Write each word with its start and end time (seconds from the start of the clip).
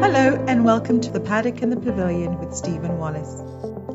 Hello, 0.00 0.42
and 0.48 0.64
welcome 0.64 0.98
to 1.02 1.10
the 1.10 1.20
Paddock 1.20 1.60
and 1.60 1.70
the 1.70 1.76
Pavilion 1.76 2.38
with 2.38 2.54
Stephen 2.54 2.96
Wallace. 2.96 3.42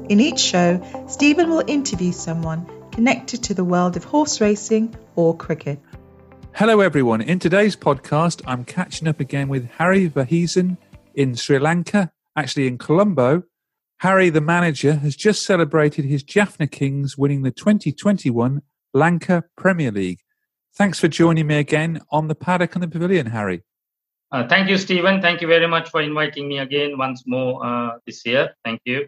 In 0.07 0.19
each 0.19 0.37
show, 0.39 0.79
Stephen 1.07 1.49
will 1.49 1.63
interview 1.65 2.11
someone 2.11 2.69
connected 2.91 3.41
to 3.45 3.55
the 3.55 3.63
world 3.63 3.97
of 3.97 4.03
horse 4.03 4.39
racing 4.39 4.95
or 5.15 5.35
cricket. 5.35 5.79
Hello, 6.53 6.79
everyone. 6.79 7.21
In 7.21 7.39
today's 7.39 7.75
podcast, 7.75 8.43
I'm 8.45 8.65
catching 8.65 9.07
up 9.07 9.19
again 9.19 9.49
with 9.49 9.67
Harry 9.71 10.07
Vaheesan 10.07 10.77
in 11.15 11.33
Sri 11.33 11.57
Lanka, 11.57 12.11
actually 12.35 12.67
in 12.67 12.77
Colombo. 12.77 13.41
Harry, 13.97 14.29
the 14.29 14.41
manager, 14.41 14.93
has 14.93 15.15
just 15.15 15.43
celebrated 15.43 16.05
his 16.05 16.21
Jaffna 16.21 16.67
Kings 16.67 17.17
winning 17.17 17.41
the 17.41 17.49
2021 17.49 18.61
Lanka 18.93 19.43
Premier 19.57 19.91
League. 19.91 20.19
Thanks 20.75 20.99
for 20.99 21.07
joining 21.07 21.47
me 21.47 21.55
again 21.55 21.99
on 22.11 22.27
the 22.27 22.35
paddock 22.35 22.75
and 22.75 22.83
the 22.83 22.87
pavilion, 22.87 23.25
Harry. 23.25 23.63
Uh, 24.35 24.45
thank 24.45 24.67
you, 24.67 24.77
Stephen. 24.77 25.21
Thank 25.21 25.39
you 25.39 25.47
very 25.47 25.65
much 25.65 25.89
for 25.89 26.01
inviting 26.01 26.49
me 26.49 26.59
again 26.59 26.97
once 26.97 27.23
more 27.25 27.65
uh, 27.65 27.91
this 28.05 28.25
year. 28.25 28.53
Thank 28.65 28.81
you. 28.83 29.07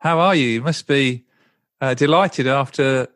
How 0.00 0.18
are 0.18 0.34
you? 0.34 0.48
You 0.48 0.62
must 0.62 0.88
be 0.88 1.24
uh, 1.80 1.94
delighted 1.94 2.48
after 2.48 3.06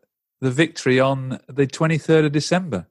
the 0.41 0.53
victory 0.53 1.01
on 1.01 1.41
the 1.49 1.67
23rd 1.67 2.27
of 2.27 2.33
December. 2.33 2.87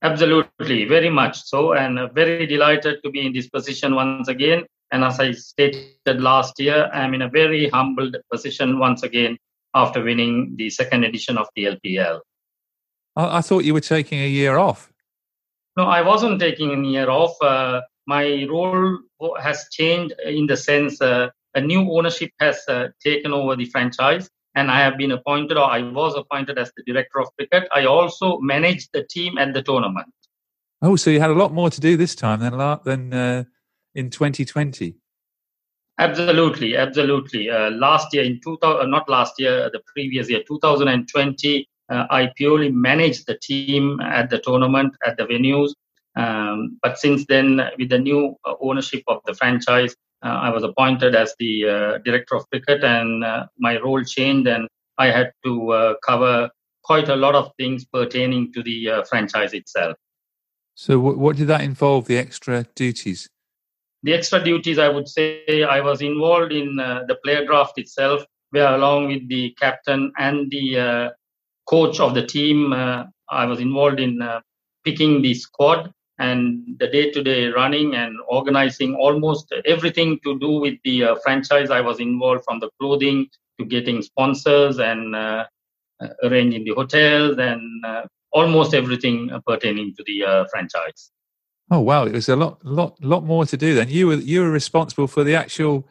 Absolutely, 0.00 0.86
very 0.86 1.10
much 1.10 1.42
so, 1.42 1.74
and 1.74 2.10
very 2.14 2.46
delighted 2.46 3.02
to 3.04 3.10
be 3.10 3.26
in 3.26 3.34
this 3.34 3.50
position 3.50 3.94
once 3.94 4.28
again. 4.28 4.64
And 4.90 5.04
as 5.04 5.20
I 5.20 5.32
stated 5.32 6.22
last 6.22 6.58
year, 6.58 6.88
I'm 6.94 7.12
in 7.12 7.20
a 7.20 7.28
very 7.28 7.68
humbled 7.68 8.16
position 8.32 8.78
once 8.78 9.02
again 9.02 9.36
after 9.74 10.02
winning 10.02 10.54
the 10.56 10.70
second 10.70 11.04
edition 11.04 11.36
of 11.36 11.46
the 11.54 11.64
LPL. 11.76 12.20
I, 13.16 13.36
I 13.36 13.40
thought 13.42 13.64
you 13.64 13.74
were 13.74 13.82
taking 13.82 14.20
a 14.20 14.28
year 14.28 14.56
off. 14.56 14.89
No, 15.76 15.84
I 15.84 16.02
wasn't 16.02 16.40
taking 16.40 16.72
a 16.72 16.88
year 16.88 17.10
off. 17.10 17.34
Uh, 17.42 17.80
my 18.06 18.46
role 18.50 18.98
has 19.40 19.66
changed 19.70 20.14
in 20.24 20.46
the 20.46 20.56
sense 20.56 21.00
uh, 21.00 21.28
a 21.54 21.60
new 21.60 21.90
ownership 21.92 22.30
has 22.40 22.60
uh, 22.68 22.88
taken 23.02 23.32
over 23.32 23.56
the 23.56 23.66
franchise 23.66 24.28
and 24.54 24.70
I 24.70 24.80
have 24.80 24.98
been 24.98 25.12
appointed, 25.12 25.56
or 25.56 25.64
I 25.64 25.82
was 25.82 26.14
appointed 26.16 26.58
as 26.58 26.72
the 26.76 26.82
director 26.82 27.20
of 27.20 27.28
cricket. 27.36 27.68
I 27.74 27.84
also 27.84 28.38
managed 28.40 28.90
the 28.92 29.04
team 29.04 29.38
at 29.38 29.54
the 29.54 29.62
tournament. 29.62 30.12
Oh, 30.82 30.96
so 30.96 31.10
you 31.10 31.20
had 31.20 31.30
a 31.30 31.34
lot 31.34 31.52
more 31.52 31.70
to 31.70 31.80
do 31.80 31.96
this 31.96 32.14
time 32.14 32.40
than 32.40 32.56
than 32.84 33.12
uh, 33.12 33.44
in 33.94 34.10
2020. 34.10 34.96
Absolutely, 35.98 36.76
absolutely. 36.76 37.50
Uh, 37.50 37.70
last 37.72 38.12
year, 38.14 38.24
in 38.24 38.40
2000, 38.42 38.80
uh, 38.80 38.86
not 38.86 39.08
last 39.08 39.34
year, 39.38 39.70
the 39.70 39.80
previous 39.94 40.30
year, 40.30 40.42
2020, 40.46 41.60
uh, 41.60 41.62
I 41.90 42.32
purely 42.36 42.70
managed 42.70 43.26
the 43.26 43.38
team 43.38 44.00
at 44.00 44.30
the 44.30 44.38
tournament, 44.38 44.94
at 45.04 45.16
the 45.16 45.24
venues. 45.24 45.72
Um, 46.16 46.78
but 46.82 46.98
since 46.98 47.24
then, 47.26 47.60
with 47.78 47.88
the 47.88 47.98
new 47.98 48.36
uh, 48.44 48.54
ownership 48.60 49.02
of 49.06 49.20
the 49.26 49.34
franchise, 49.34 49.94
uh, 50.22 50.28
I 50.28 50.50
was 50.50 50.62
appointed 50.64 51.14
as 51.14 51.34
the 51.38 51.68
uh, 51.68 51.98
director 52.04 52.36
of 52.36 52.48
cricket, 52.50 52.84
and 52.84 53.24
uh, 53.24 53.46
my 53.58 53.78
role 53.80 54.02
changed, 54.02 54.48
and 54.48 54.68
I 54.98 55.06
had 55.06 55.32
to 55.44 55.96
cover 56.06 56.50
quite 56.82 57.08
a 57.08 57.16
lot 57.16 57.34
of 57.34 57.52
things 57.58 57.84
pertaining 57.84 58.52
to 58.52 58.62
the 58.62 59.04
franchise 59.08 59.54
itself. 59.54 59.96
So, 60.74 60.98
what, 60.98 61.16
what 61.16 61.36
did 61.36 61.46
that 61.48 61.62
involve? 61.62 62.06
The 62.06 62.18
extra 62.18 62.66
duties? 62.74 63.28
The 64.02 64.14
extra 64.14 64.42
duties, 64.42 64.78
I 64.78 64.88
would 64.88 65.08
say, 65.08 65.62
I 65.62 65.80
was 65.80 66.02
involved 66.02 66.52
in 66.52 66.76
the 66.76 67.16
player 67.24 67.46
draft 67.46 67.78
itself, 67.78 68.24
where 68.50 68.74
along 68.74 69.08
with 69.08 69.28
the 69.28 69.54
captain 69.58 70.12
and 70.18 70.50
the 70.50 71.12
coach 71.66 72.00
of 72.00 72.14
the 72.14 72.26
team, 72.26 72.72
I 72.72 73.44
was 73.46 73.60
involved 73.60 74.00
in 74.00 74.20
picking 74.84 75.22
the 75.22 75.34
squad 75.34 75.92
and 76.20 76.76
the 76.78 76.86
day-to-day 76.86 77.46
running 77.48 77.94
and 77.94 78.16
organizing 78.28 78.94
almost 78.94 79.52
everything 79.64 80.20
to 80.22 80.38
do 80.38 80.50
with 80.60 80.74
the 80.84 81.04
uh, 81.04 81.16
franchise. 81.24 81.70
I 81.70 81.80
was 81.80 81.98
involved 81.98 82.44
from 82.44 82.60
the 82.60 82.68
clothing 82.78 83.28
to 83.58 83.64
getting 83.64 84.02
sponsors 84.02 84.78
and 84.78 85.16
uh, 85.16 85.46
uh 86.02 86.08
arranging 86.22 86.64
the 86.64 86.74
hotels 86.74 87.38
and 87.38 87.62
uh, 87.84 88.02
almost 88.32 88.74
everything 88.74 89.30
pertaining 89.46 89.94
to 89.96 90.04
the 90.06 90.24
uh, 90.24 90.44
franchise. 90.50 91.10
Oh 91.70 91.80
wow. 91.80 92.04
It 92.04 92.12
was 92.12 92.28
a 92.28 92.36
lot 92.36 92.64
lot 92.64 93.02
lot 93.02 93.24
more 93.24 93.46
to 93.46 93.56
do 93.56 93.74
then. 93.74 93.88
You 93.88 94.08
were 94.08 94.14
you 94.32 94.42
were 94.42 94.50
responsible 94.50 95.06
for 95.06 95.24
the 95.24 95.34
actual 95.34 95.88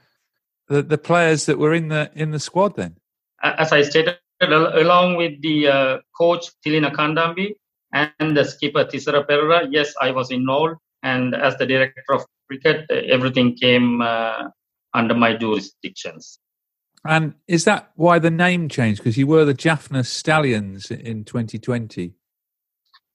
the, 0.67 0.83
the 0.83 0.97
players 0.99 1.47
that 1.47 1.57
were 1.57 1.73
in 1.73 1.87
the 1.87 2.11
in 2.13 2.29
the 2.31 2.39
squad 2.39 2.75
then? 2.75 2.97
As 3.41 3.71
i 3.71 3.81
stated 3.81 4.17
along 4.41 5.15
with 5.15 5.41
the 5.41 5.67
uh, 5.67 5.97
coach 6.17 6.47
Thilina 6.65 6.91
Kandamby, 6.93 7.53
and 7.91 8.37
the 8.37 8.45
skipper 8.45 8.85
Thisara 8.85 9.25
Perera, 9.27 9.67
yes, 9.69 9.93
I 9.99 10.11
was 10.11 10.31
involved. 10.31 10.77
And 11.03 11.33
as 11.33 11.57
the 11.57 11.65
director 11.65 12.13
of 12.13 12.25
cricket, 12.47 12.89
everything 12.91 13.55
came 13.55 14.01
uh, 14.01 14.49
under 14.93 15.13
my 15.13 15.35
jurisdictions. 15.35 16.39
And 17.05 17.33
is 17.47 17.63
that 17.65 17.91
why 17.95 18.19
the 18.19 18.29
name 18.29 18.67
changed? 18.67 19.01
Because 19.01 19.17
you 19.17 19.25
were 19.25 19.45
the 19.45 19.53
Jaffna 19.53 20.03
Stallions 20.03 20.91
in 20.91 21.23
2020. 21.23 22.13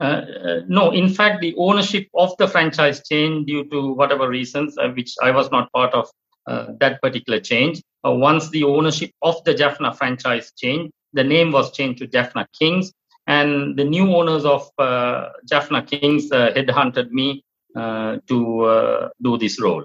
Uh, 0.00 0.04
uh, 0.04 0.60
no, 0.66 0.90
in 0.90 1.08
fact, 1.08 1.40
the 1.40 1.54
ownership 1.56 2.08
of 2.14 2.36
the 2.38 2.48
franchise 2.48 3.06
changed 3.06 3.46
due 3.46 3.64
to 3.70 3.92
whatever 3.92 4.28
reasons, 4.28 4.76
uh, 4.78 4.88
which 4.88 5.14
I 5.22 5.30
was 5.30 5.50
not 5.50 5.70
part 5.72 5.94
of 5.94 6.10
uh, 6.46 6.68
that 6.80 7.00
particular 7.00 7.40
change. 7.40 7.82
Uh, 8.04 8.12
once 8.12 8.48
the 8.50 8.64
ownership 8.64 9.10
of 9.22 9.42
the 9.44 9.54
Jaffna 9.54 9.94
franchise 9.94 10.52
changed, 10.56 10.92
the 11.14 11.24
name 11.24 11.52
was 11.52 11.70
changed 11.70 12.00
to 12.00 12.06
Jaffna 12.06 12.46
Kings, 12.58 12.92
and 13.26 13.76
the 13.76 13.84
new 13.84 14.14
owners 14.14 14.44
of 14.44 14.68
uh, 14.78 15.30
Jaffna 15.48 15.82
Kings 15.82 16.30
uh, 16.30 16.50
headhunted 16.54 17.10
me 17.10 17.44
uh, 17.74 18.18
to 18.28 18.64
uh, 18.64 19.08
do 19.22 19.38
this 19.38 19.60
role. 19.60 19.84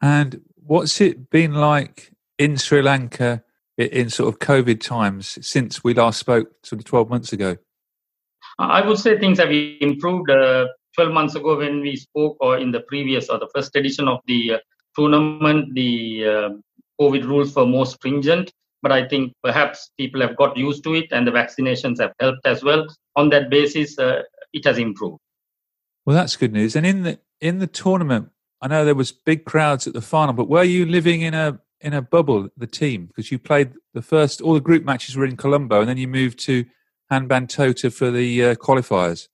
And 0.00 0.40
what's 0.54 1.00
it 1.00 1.30
been 1.30 1.54
like 1.54 2.12
in 2.38 2.56
Sri 2.56 2.82
Lanka 2.82 3.42
in 3.76 4.10
sort 4.10 4.32
of 4.32 4.38
COVID 4.38 4.80
times 4.80 5.38
since 5.44 5.82
we 5.82 5.94
last 5.94 6.20
spoke, 6.20 6.48
sort 6.62 6.80
of 6.80 6.84
12 6.84 7.08
months 7.08 7.32
ago? 7.32 7.56
I 8.58 8.86
would 8.86 8.98
say 8.98 9.18
things 9.18 9.38
have 9.38 9.50
improved. 9.50 10.30
Uh, 10.30 10.66
12 10.96 11.12
months 11.12 11.34
ago, 11.34 11.58
when 11.58 11.80
we 11.80 11.96
spoke, 11.96 12.36
or 12.38 12.56
in 12.56 12.70
the 12.70 12.78
previous 12.78 13.28
or 13.28 13.36
the 13.36 13.48
first 13.52 13.74
edition 13.74 14.06
of 14.06 14.20
the 14.28 14.52
uh, 14.52 14.58
tournament, 14.94 15.74
the 15.74 16.22
COVID 17.00 17.24
rules 17.24 17.52
were 17.56 17.66
more 17.66 17.84
stringent 17.84 18.52
but 18.84 18.92
I 18.92 19.08
think 19.08 19.32
perhaps 19.42 19.90
people 19.96 20.20
have 20.20 20.36
got 20.36 20.58
used 20.58 20.84
to 20.84 20.94
it 20.94 21.06
and 21.10 21.26
the 21.26 21.30
vaccinations 21.32 21.98
have 22.00 22.12
helped 22.20 22.46
as 22.46 22.62
well. 22.62 22.86
On 23.16 23.30
that 23.30 23.48
basis, 23.48 23.98
uh, 23.98 24.22
it 24.52 24.64
has 24.66 24.76
improved. 24.76 25.18
Well, 26.04 26.14
that's 26.14 26.36
good 26.36 26.52
news. 26.52 26.76
And 26.76 26.84
in 26.84 27.02
the 27.02 27.18
in 27.40 27.58
the 27.58 27.66
tournament, 27.66 28.28
I 28.60 28.68
know 28.68 28.84
there 28.84 28.94
was 28.94 29.10
big 29.10 29.46
crowds 29.46 29.86
at 29.86 29.94
the 29.94 30.02
final, 30.02 30.34
but 30.34 30.50
were 30.50 30.62
you 30.62 30.84
living 30.84 31.22
in 31.22 31.32
a 31.32 31.58
in 31.80 31.94
a 31.94 32.02
bubble, 32.02 32.48
the 32.58 32.66
team, 32.66 33.06
because 33.06 33.32
you 33.32 33.38
played 33.38 33.72
the 33.94 34.02
first 34.02 34.42
all 34.42 34.52
the 34.52 34.60
group 34.60 34.84
matches 34.84 35.16
were 35.16 35.24
in 35.24 35.36
Colombo, 35.36 35.80
and 35.80 35.88
then 35.88 35.96
you 35.96 36.08
moved 36.08 36.38
to 36.40 36.66
Hambantota 37.10 37.90
for 37.90 38.10
the 38.10 38.44
uh, 38.44 38.54
qualifiers. 38.56 39.28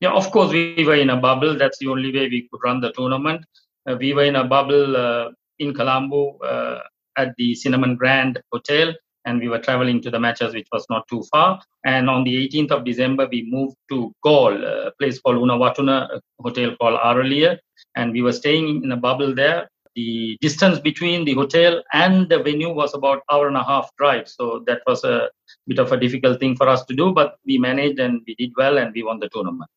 Yeah, 0.00 0.12
of 0.12 0.30
course, 0.30 0.52
we 0.52 0.84
were 0.86 0.94
in 0.94 1.10
a 1.10 1.16
bubble. 1.16 1.58
That's 1.58 1.78
the 1.78 1.88
only 1.88 2.12
way 2.12 2.28
we 2.28 2.48
could 2.48 2.60
run 2.62 2.80
the 2.80 2.92
tournament. 2.92 3.44
Uh, 3.88 3.96
we 3.98 4.12
were 4.12 4.24
in 4.24 4.36
a 4.36 4.44
bubble 4.44 4.96
uh, 4.96 5.30
in 5.58 5.74
Colombo 5.74 6.38
uh, 6.38 6.82
at 7.16 7.34
the 7.36 7.54
Cinnamon 7.54 7.96
Grand 7.96 8.40
Hotel, 8.52 8.94
and 9.24 9.40
we 9.40 9.48
were 9.48 9.58
traveling 9.58 10.00
to 10.02 10.10
the 10.10 10.20
matches, 10.20 10.54
which 10.54 10.68
was 10.72 10.86
not 10.88 11.06
too 11.08 11.22
far. 11.32 11.60
And 11.84 12.08
on 12.08 12.24
the 12.24 12.48
18th 12.48 12.70
of 12.70 12.84
December, 12.84 13.28
we 13.30 13.48
moved 13.50 13.76
to 13.90 14.12
Galle, 14.24 14.64
a 14.64 14.92
place 14.98 15.20
called 15.20 15.38
Unawatuna, 15.38 16.16
a 16.16 16.20
hotel 16.40 16.76
called 16.80 17.00
Araliya, 17.00 17.58
and 17.96 18.12
we 18.12 18.22
were 18.22 18.32
staying 18.32 18.84
in 18.84 18.92
a 18.92 18.96
bubble 18.96 19.34
there. 19.34 19.68
The 19.96 20.36
distance 20.40 20.78
between 20.78 21.24
the 21.24 21.34
hotel 21.34 21.82
and 21.92 22.28
the 22.28 22.42
venue 22.42 22.72
was 22.72 22.94
about 22.94 23.22
hour 23.30 23.48
and 23.48 23.56
a 23.56 23.64
half 23.64 23.90
drive, 23.96 24.28
so 24.28 24.62
that 24.66 24.82
was 24.86 25.04
a 25.04 25.30
bit 25.66 25.78
of 25.78 25.90
a 25.90 25.98
difficult 25.98 26.38
thing 26.38 26.54
for 26.54 26.68
us 26.68 26.84
to 26.84 26.94
do, 26.94 27.12
but 27.12 27.36
we 27.46 27.58
managed 27.58 27.98
and 27.98 28.20
we 28.26 28.34
did 28.34 28.52
well, 28.56 28.78
and 28.78 28.92
we 28.94 29.02
won 29.02 29.18
the 29.18 29.28
tournament. 29.30 29.70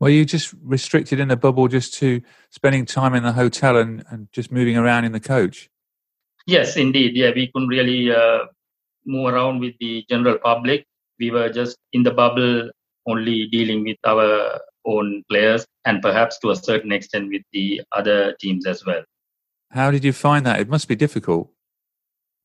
Were 0.00 0.10
you 0.10 0.24
just 0.24 0.54
restricted 0.62 1.18
in 1.18 1.30
a 1.30 1.36
bubble 1.36 1.68
just 1.68 1.94
to 1.94 2.20
spending 2.50 2.84
time 2.84 3.14
in 3.14 3.24
the 3.24 3.32
hotel 3.32 3.76
and, 3.76 4.04
and 4.10 4.30
just 4.32 4.52
moving 4.52 4.76
around 4.76 5.04
in 5.04 5.12
the 5.12 5.20
coach? 5.20 5.70
Yes, 6.48 6.78
indeed. 6.78 7.14
Yeah, 7.14 7.32
we 7.34 7.48
couldn't 7.52 7.68
really 7.68 8.10
uh, 8.10 8.46
move 9.04 9.34
around 9.34 9.60
with 9.60 9.74
the 9.80 10.02
general 10.08 10.38
public. 10.38 10.86
We 11.20 11.30
were 11.30 11.50
just 11.50 11.76
in 11.92 12.02
the 12.02 12.10
bubble, 12.10 12.70
only 13.06 13.48
dealing 13.48 13.84
with 13.84 13.98
our 14.06 14.58
own 14.86 15.24
players 15.28 15.66
and 15.84 16.00
perhaps 16.00 16.38
to 16.38 16.50
a 16.50 16.56
certain 16.56 16.90
extent 16.90 17.28
with 17.28 17.42
the 17.52 17.82
other 17.92 18.34
teams 18.40 18.64
as 18.64 18.86
well. 18.86 19.02
How 19.72 19.90
did 19.90 20.02
you 20.04 20.14
find 20.14 20.46
that? 20.46 20.58
It 20.58 20.70
must 20.70 20.88
be 20.88 20.96
difficult. 20.96 21.50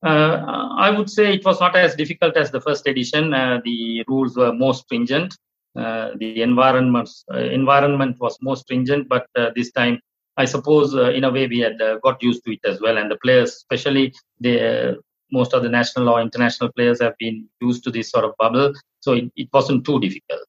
Uh, 0.04 0.68
I 0.76 0.90
would 0.90 1.08
say 1.08 1.32
it 1.32 1.42
was 1.42 1.58
not 1.58 1.74
as 1.74 1.94
difficult 1.94 2.36
as 2.36 2.50
the 2.50 2.60
first 2.60 2.86
edition. 2.86 3.32
Uh, 3.32 3.62
the 3.64 4.04
rules 4.06 4.36
were 4.36 4.52
more 4.52 4.74
stringent. 4.74 5.34
Uh, 5.74 6.10
the 6.18 6.42
environment 6.42 7.08
uh, 7.32 7.38
environment 7.38 8.20
was 8.20 8.36
more 8.42 8.56
stringent, 8.56 9.08
but 9.08 9.26
uh, 9.34 9.48
this 9.56 9.72
time, 9.72 9.98
I 10.36 10.46
suppose, 10.46 10.94
uh, 10.94 11.10
in 11.10 11.24
a 11.24 11.30
way, 11.30 11.46
we 11.46 11.60
had 11.60 11.78
got 12.02 12.22
used 12.22 12.44
to 12.44 12.52
it 12.52 12.60
as 12.64 12.80
well. 12.80 12.98
And 12.98 13.10
the 13.10 13.16
players, 13.16 13.50
especially 13.50 14.12
the 14.40 14.98
most 15.30 15.52
of 15.52 15.62
the 15.62 15.68
national 15.68 16.08
or 16.08 16.20
international 16.20 16.70
players, 16.72 17.00
have 17.00 17.16
been 17.18 17.46
used 17.60 17.84
to 17.84 17.90
this 17.90 18.10
sort 18.10 18.24
of 18.24 18.32
bubble, 18.38 18.72
so 19.00 19.12
it, 19.12 19.30
it 19.36 19.48
wasn't 19.52 19.84
too 19.84 20.00
difficult. 20.00 20.40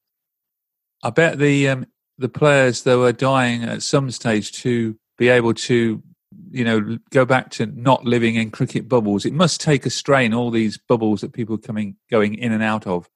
I 1.02 1.10
bet 1.10 1.38
the 1.38 1.68
um, 1.68 1.86
the 2.18 2.28
players 2.28 2.82
that 2.82 2.98
were 2.98 3.12
dying 3.12 3.64
at 3.64 3.82
some 3.82 4.10
stage 4.10 4.52
to 4.62 4.96
be 5.18 5.28
able 5.28 5.54
to 5.54 6.02
you 6.50 6.64
know 6.64 6.98
go 7.10 7.24
back 7.24 7.50
to 7.50 7.66
not 7.66 8.04
living 8.04 8.36
in 8.36 8.50
cricket 8.50 8.88
bubbles. 8.88 9.24
It 9.24 9.32
must 9.32 9.60
take 9.60 9.86
a 9.86 9.90
strain 9.90 10.34
all 10.34 10.50
these 10.50 10.78
bubbles 10.78 11.20
that 11.20 11.32
people 11.32 11.56
are 11.56 11.58
coming 11.58 11.96
going 12.10 12.34
in 12.34 12.52
and 12.52 12.62
out 12.62 12.86
of. 12.86 13.08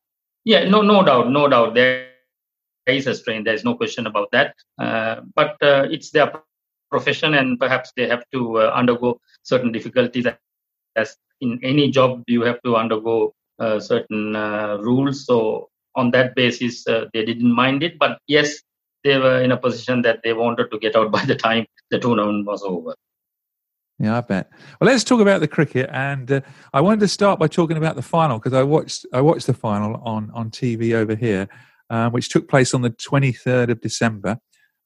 Yeah 0.44 0.68
no 0.68 0.82
no 0.82 1.04
doubt 1.04 1.30
no 1.30 1.48
doubt. 1.48 1.74
There 1.74 2.06
is 2.86 3.06
a 3.06 3.14
strain 3.14 3.44
there's 3.44 3.64
no 3.64 3.74
question 3.74 4.06
about 4.06 4.30
that. 4.32 4.54
Uh, 4.78 5.22
but 5.34 5.56
uh, 5.62 5.86
it's 5.90 6.10
their 6.10 6.32
profession 6.90 7.34
and 7.34 7.58
perhaps 7.58 7.92
they 7.96 8.08
have 8.08 8.24
to 8.32 8.58
uh, 8.58 8.72
undergo 8.74 9.20
certain 9.42 9.72
difficulties 9.72 10.26
as 10.96 11.16
in 11.40 11.58
any 11.62 11.90
job 11.90 12.22
you 12.26 12.42
have 12.42 12.60
to 12.62 12.76
undergo 12.76 13.32
uh, 13.58 13.78
certain 13.78 14.36
uh, 14.36 14.76
rules 14.80 15.26
so 15.26 15.68
on 15.94 16.10
that 16.10 16.34
basis 16.34 16.86
uh, 16.86 17.04
they 17.12 17.24
didn't 17.24 17.52
mind 17.52 17.82
it 17.82 17.98
but 17.98 18.18
yes 18.26 18.60
they 19.04 19.18
were 19.18 19.40
in 19.42 19.52
a 19.52 19.56
position 19.56 20.02
that 20.02 20.20
they 20.22 20.32
wanted 20.32 20.70
to 20.70 20.78
get 20.78 20.96
out 20.96 21.10
by 21.10 21.24
the 21.24 21.34
time 21.34 21.66
the 21.90 21.98
tournament 21.98 22.46
was 22.46 22.62
over. 22.62 22.94
Yeah, 23.98 24.16
I 24.16 24.20
bet. 24.22 24.50
Well, 24.80 24.90
let's 24.90 25.04
talk 25.04 25.20
about 25.20 25.40
the 25.40 25.48
cricket, 25.48 25.90
and 25.92 26.30
uh, 26.32 26.40
I 26.72 26.80
wanted 26.80 27.00
to 27.00 27.08
start 27.08 27.38
by 27.38 27.48
talking 27.48 27.76
about 27.76 27.96
the 27.96 28.02
final 28.02 28.38
because 28.38 28.54
I 28.54 28.62
watched 28.62 29.04
I 29.12 29.20
watched 29.20 29.46
the 29.46 29.52
final 29.52 30.00
on 30.02 30.30
on 30.32 30.50
TV 30.50 30.94
over 30.94 31.14
here, 31.14 31.48
uh, 31.90 32.08
which 32.08 32.30
took 32.30 32.48
place 32.48 32.72
on 32.72 32.80
the 32.80 32.90
twenty 32.90 33.32
third 33.32 33.68
of 33.68 33.82
December. 33.82 34.38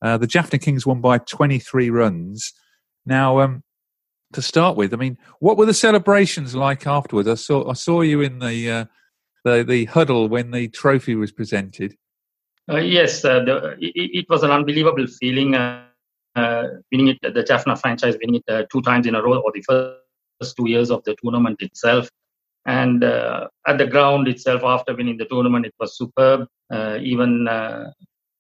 Uh, 0.05 0.19
the 0.19 0.27
Jaffna 0.27 0.59
Kings 0.59 0.87
won 0.87 1.01
by 1.01 1.17
twenty 1.17 1.59
three 1.59 1.89
runs. 1.89 2.53
Now, 3.07 3.41
um, 3.41 3.63
to 4.35 4.43
start 4.43 4.77
with, 4.77 4.93
I 4.93 4.99
mean, 4.99 5.17
what 5.41 5.57
were 5.57 5.65
the 5.65 5.73
celebrations 5.73 6.55
like 6.55 6.87
afterwards? 6.87 7.27
I 7.27 7.37
saw 7.37 7.71
I 7.71 7.73
saw 7.73 8.03
you 8.03 8.21
in 8.21 8.39
the 8.39 8.71
uh, 8.71 8.85
the 9.45 9.65
the 9.65 9.87
huddle 9.87 10.29
when 10.29 10.51
the 10.51 10.69
trophy 10.69 11.15
was 11.15 11.33
presented. 11.33 11.97
Uh, 12.71 12.77
yes, 12.77 13.25
uh, 13.25 13.41
the, 13.45 13.77
it, 13.81 14.11
it, 14.21 14.27
was 14.29 14.43
an 14.43 14.51
unbelievable 14.51 15.07
feeling 15.07 15.55
uh, 15.55 15.83
winning 16.91 17.09
it, 17.09 17.19
the 17.35 17.43
Jaffna 17.43 17.77
franchise 17.77 18.17
winning 18.23 18.43
it 18.47 18.69
two 18.71 18.83
times 18.83 19.07
in 19.07 19.15
a 19.15 19.23
row, 19.23 19.39
or 19.39 19.53
the 19.53 19.63
first 19.63 20.57
two 20.57 20.69
years 20.69 20.91
of 20.91 21.03
the 21.05 21.17
tournament 21.23 21.61
itself. 21.61 22.11
And 22.67 23.05
at 23.05 23.79
the 23.79 23.87
ground 23.87 24.29
itself, 24.29 24.65
after 24.65 24.95
winning 24.95 25.19
the 25.19 25.27
tournament, 25.27 25.65
it 25.67 25.75
was 25.79 25.97
superb. 25.97 26.47
even 26.73 27.49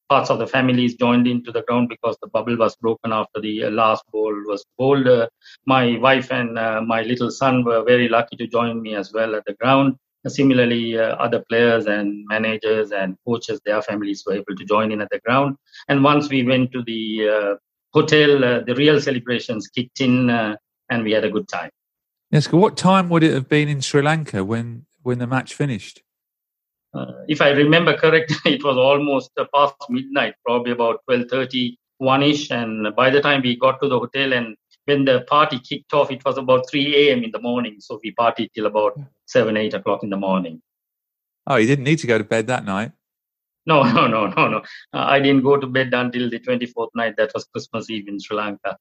parts 0.09 0.31
of 0.31 0.39
the 0.39 0.47
families 0.47 0.95
joined 0.95 1.27
into 1.27 1.51
the 1.51 1.62
ground 1.62 1.89
because 1.89 2.17
the 2.21 2.29
bubble 2.29 2.56
was 2.56 2.77
broken 2.77 3.12
after 3.12 3.41
the 3.41 3.65
last 3.71 4.05
ball 4.12 4.35
was 4.47 4.65
bowled. 4.79 5.06
Uh, 5.06 5.29
my 5.67 5.99
wife 5.99 6.31
and 6.31 6.59
uh, 6.59 6.81
my 6.81 7.03
little 7.03 7.31
son 7.31 7.65
were 7.65 7.83
very 7.85 8.09
lucky 8.09 8.37
to 8.37 8.47
join 8.47 8.83
me 8.83 8.95
as 8.95 9.12
well 9.12 9.35
at 9.35 9.45
the 9.47 9.55
ground. 9.55 9.97
Similarly, 10.27 10.99
uh, 10.99 11.17
other 11.17 11.45
players 11.51 11.87
and 11.87 12.25
managers 12.29 12.93
and 12.93 13.17
coaches, 13.27 13.61
their 13.65 13.83
families 13.83 14.25
were 14.27 14.35
able 14.35 14.56
to 14.56 14.65
join 14.65 14.91
in 14.91 15.03
at 15.03 15.11
the 15.11 15.21
ground. 15.21 15.56
And 15.89 16.03
once 16.03 16.31
we 16.31 16.43
went 16.43 16.73
to 16.73 16.83
the 16.83 17.29
uh, 17.29 17.55
hotel, 17.93 18.43
uh, 18.43 18.61
the 18.61 18.75
real 18.75 19.00
celebrations 19.00 19.69
kicked 19.69 20.00
in, 20.00 20.31
uh, 20.31 20.57
and 20.89 21.05
we 21.05 21.12
had 21.12 21.25
a 21.25 21.31
good 21.31 21.47
time. 21.49 21.71
Yes. 22.31 22.50
What 22.50 22.77
time 22.77 23.11
would 23.11 23.23
it 23.23 23.35
have 23.35 23.49
been 23.49 23.69
in 23.69 23.81
Sri 23.81 24.00
Lanka 24.03 24.45
when 24.45 24.87
when 25.03 25.19
the 25.19 25.27
match 25.27 25.55
finished? 25.55 26.04
Uh, 26.94 27.12
if 27.29 27.41
I 27.41 27.50
remember 27.50 27.96
correctly, 27.96 28.37
it 28.55 28.64
was 28.64 28.76
almost 28.76 29.31
past 29.55 29.75
midnight, 29.88 30.35
probably 30.44 30.73
about 30.73 31.00
twelve 31.06 31.26
thirty 31.29 31.79
one 31.99 32.23
ish. 32.23 32.50
And 32.50 32.94
by 32.94 33.11
the 33.11 33.20
time 33.20 33.43
we 33.43 33.56
got 33.56 33.81
to 33.82 33.88
the 33.88 33.99
hotel 33.99 34.32
and 34.32 34.56
when 34.87 35.05
the 35.05 35.23
party 35.23 35.58
kicked 35.58 35.94
off, 35.94 36.11
it 36.11 36.25
was 36.25 36.37
about 36.37 36.69
3 36.69 37.08
a.m. 37.08 37.25
in 37.25 37.31
the 37.31 37.41
morning. 37.41 37.76
So 37.79 37.99
we 38.02 38.12
partied 38.12 38.52
till 38.55 38.67
about 38.67 38.99
7, 39.26 39.56
8 39.56 39.75
o'clock 39.75 40.02
in 40.02 40.11
the 40.11 40.17
morning. 40.17 40.61
Oh, 41.46 41.56
you 41.56 41.67
didn't 41.67 41.85
need 41.85 41.99
to 42.00 42.06
go 42.06 42.19
to 42.19 42.25
bed 42.25 42.46
that 42.49 42.64
night? 42.64 42.93
No, 43.67 43.82
no, 43.93 44.06
no, 44.06 44.26
no, 44.26 44.49
no. 44.49 44.58
Uh, 44.93 45.05
I 45.06 45.20
didn't 45.20 45.43
go 45.43 45.56
to 45.56 45.67
bed 45.67 45.94
until 45.94 46.29
the 46.29 46.38
24th 46.38 46.90
night. 46.94 47.17
That 47.17 47.32
was 47.35 47.44
Christmas 47.44 47.88
Eve 47.88 48.08
in 48.08 48.20
Sri 48.20 48.37
Lanka. 48.37 48.76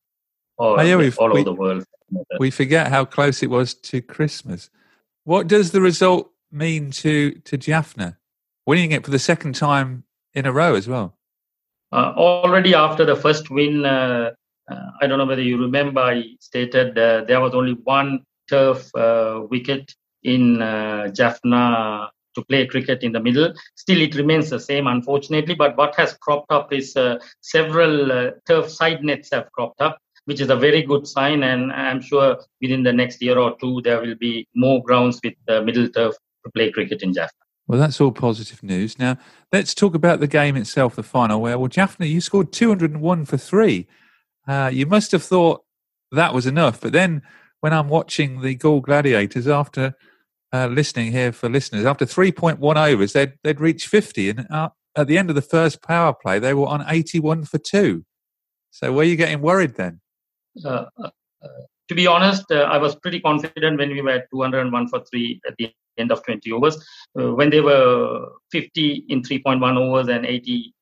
Or 0.58 0.80
oh, 0.80 0.84
yeah, 0.84 0.94
all 1.18 1.30
we, 1.30 1.40
over 1.40 1.44
the 1.44 1.54
world. 1.54 1.86
We 2.40 2.52
forget 2.52 2.88
how 2.88 3.06
close 3.06 3.42
it 3.42 3.50
was 3.50 3.74
to 3.74 4.02
Christmas. 4.02 4.70
What 5.24 5.48
does 5.48 5.72
the 5.72 5.82
result 5.82 6.33
mean 6.54 6.92
to, 6.92 7.32
to 7.32 7.58
Jaffna? 7.58 8.18
Winning 8.66 8.92
it 8.92 9.04
for 9.04 9.12
the 9.12 9.20
second 9.20 9.56
time 9.56 10.04
in 10.34 10.46
a 10.46 10.54
row 10.54 10.76
as 10.76 10.88
well. 10.88 11.18
Uh, 11.92 12.14
already 12.16 12.74
after 12.74 13.06
the 13.06 13.16
first 13.16 13.50
win, 13.50 13.86
uh, 13.86 14.32
uh, 14.72 14.76
I 15.02 15.08
don't 15.08 15.18
know 15.18 15.26
whether 15.26 15.42
you 15.42 15.60
remember, 15.60 16.02
I 16.02 16.24
stated 16.40 16.98
uh, 16.98 17.26
there 17.26 17.42
was 17.42 17.54
only 17.54 17.74
one 17.74 18.24
turf 18.50 18.90
uh, 18.96 19.42
wicket 19.50 19.94
in 20.24 20.60
Jaffna 21.14 22.10
to 22.36 22.44
play 22.46 22.66
cricket 22.66 23.04
in 23.04 23.12
the 23.12 23.20
middle. 23.20 23.54
Still, 23.76 24.02
it 24.02 24.16
remains 24.16 24.50
the 24.50 24.60
same, 24.60 24.88
unfortunately. 24.88 25.56
But 25.56 25.78
what 25.78 25.96
has 25.96 26.14
cropped 26.14 26.52
up 26.52 26.74
is 26.74 26.96
uh, 26.96 27.18
several 27.42 28.12
uh, 28.12 28.32
turf 28.48 28.70
side 28.70 29.04
nets 29.04 29.30
have 29.32 29.52
cropped 29.52 29.82
up, 29.82 29.98
which 30.26 30.42
is 30.42 30.50
a 30.50 30.56
very 30.56 30.82
good 30.82 31.08
sign. 31.08 31.44
And 31.44 31.72
I'm 31.72 32.02
sure 32.02 32.38
within 32.62 32.84
the 32.84 32.94
next 32.94 33.22
year 33.22 33.38
or 33.38 33.56
two, 33.58 33.82
there 33.84 34.02
will 34.02 34.16
be 34.16 34.48
more 34.56 34.82
grounds 34.82 35.20
with 35.24 35.34
the 35.48 35.62
middle 35.62 35.90
turf 35.90 36.16
play 36.52 36.72
cricket 36.72 37.02
in 37.02 37.14
Jaffna. 37.14 37.38
Well, 37.68 37.80
that's 37.80 38.02
all 38.02 38.12
positive 38.12 38.62
news. 38.62 39.00
Now, 39.00 39.18
let's 39.52 39.74
talk 39.74 39.96
about 39.96 40.20
the 40.20 40.28
game 40.28 40.56
itself, 40.58 40.96
the 40.96 41.04
final, 41.04 41.42
where, 41.42 41.58
well, 41.58 41.70
Jaffna, 41.70 42.06
you 42.06 42.20
scored 42.20 42.52
201 42.52 43.26
for 43.26 43.38
three. 43.38 43.88
Uh, 44.48 44.70
you 44.74 44.86
must 44.86 45.12
have 45.14 45.24
thought 45.24 45.64
that 46.12 46.34
was 46.34 46.46
enough. 46.46 46.82
But 46.82 46.92
then 46.92 47.22
when 47.62 47.74
I'm 47.74 47.88
watching 47.88 48.42
the 48.42 48.56
Galle 48.56 48.82
Gladiators 48.82 49.48
after 49.48 49.96
uh, 50.52 50.68
listening 50.68 51.14
here 51.14 51.32
for 51.32 51.48
listeners, 51.48 51.86
after 51.86 52.06
3.1 52.06 52.94
overs, 52.94 53.14
they'd, 53.14 53.34
they'd 53.44 53.62
reached 53.62 53.88
50. 53.88 54.30
And 54.32 54.48
uh, 54.52 54.70
at 54.98 55.08
the 55.08 55.18
end 55.18 55.30
of 55.30 55.36
the 55.36 55.42
first 55.42 55.82
power 55.82 56.14
play, 56.14 56.40
they 56.40 56.54
were 56.54 56.68
on 56.68 56.84
81 56.86 57.46
for 57.46 57.60
two. 57.60 58.04
So 58.72 58.92
were 58.92 59.04
you 59.04 59.16
getting 59.16 59.42
worried 59.42 59.76
then? 59.76 60.02
Uh, 60.64 60.86
uh, 61.02 61.10
to 61.88 61.96
be 61.96 62.08
honest, 62.08 62.46
uh, 62.52 62.62
I 62.62 62.78
was 62.78 62.96
pretty 62.96 63.20
confident 63.20 63.78
when 63.78 63.90
we 63.90 64.02
were 64.02 64.10
at 64.10 64.30
201 64.32 64.88
for 64.90 65.04
three 65.10 65.40
at 65.48 65.56
the 65.58 65.72
end 65.98 66.12
of 66.12 66.24
20 66.24 66.52
overs. 66.52 66.78
when 67.14 67.50
they 67.50 67.62
were 67.62 68.30
50 68.52 69.06
in 69.10 69.22
3.1 69.22 69.78
overs 69.78 70.08
and 70.08 70.26
80 70.26 70.74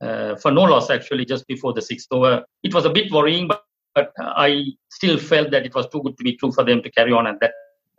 uh, 0.00 0.34
for 0.36 0.50
no 0.50 0.62
loss 0.62 0.88
actually 0.90 1.24
just 1.24 1.46
before 1.46 1.72
the 1.72 1.82
sixth 1.82 2.08
over. 2.10 2.44
It 2.62 2.74
was 2.74 2.86
a 2.86 2.90
bit 2.90 3.12
worrying, 3.12 3.46
but, 3.48 3.62
but 3.94 4.12
I 4.18 4.64
still 4.90 5.18
felt 5.18 5.50
that 5.50 5.66
it 5.66 5.74
was 5.74 5.88
too 5.88 6.02
good 6.02 6.16
to 6.16 6.24
be 6.24 6.36
true 6.36 6.52
for 6.52 6.64
them 6.64 6.82
to 6.82 6.90
carry 6.90 7.12
on 7.12 7.26
at 7.26 7.40
that 7.40 7.52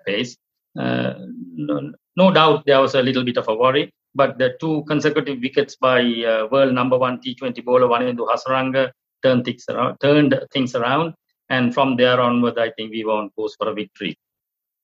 pace. 0.05 0.36
Uh, 0.77 1.13
no, 1.53 1.91
no, 2.15 2.31
doubt 2.31 2.63
there 2.65 2.81
was 2.81 2.96
a 2.96 3.03
little 3.03 3.24
bit 3.24 3.38
of 3.38 3.48
a 3.50 3.55
worry, 3.55 3.93
but 4.15 4.38
the 4.38 4.55
two 4.60 4.84
consecutive 4.88 5.39
wickets 5.41 5.75
by 5.75 6.01
uh, 6.01 6.48
world 6.51 6.74
number 6.74 6.98
one 6.98 7.20
T20 7.22 7.63
bowler 7.63 7.88
Wanindu 7.88 8.27
Hasaranga 8.27 8.91
turned 9.22 9.46
things 9.46 9.65
around. 9.70 9.98
Turned 10.00 10.39
things 10.51 10.74
around, 10.75 11.13
and 11.50 11.74
from 11.74 11.98
there 11.98 12.20
onward, 12.20 12.58
I 12.58 12.72
think 12.72 12.91
we 12.91 13.03
were 13.03 13.13
on 13.13 13.29
course 13.31 13.55
for 13.55 13.70
a 13.70 13.74
victory. 13.74 14.17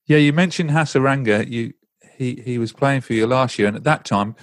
Yeah, 0.07 0.17
you 0.17 0.33
mentioned 0.33 0.69
Hasaranga. 0.69 1.49
You 1.49 1.73
he 2.15 2.41
he 2.43 2.57
was 2.57 2.71
playing 2.71 3.01
for 3.01 3.13
you 3.13 3.27
last 3.27 3.59
year, 3.59 3.67
and 3.67 3.77
at 3.77 3.83
that 3.83 4.05
time, 4.05 4.35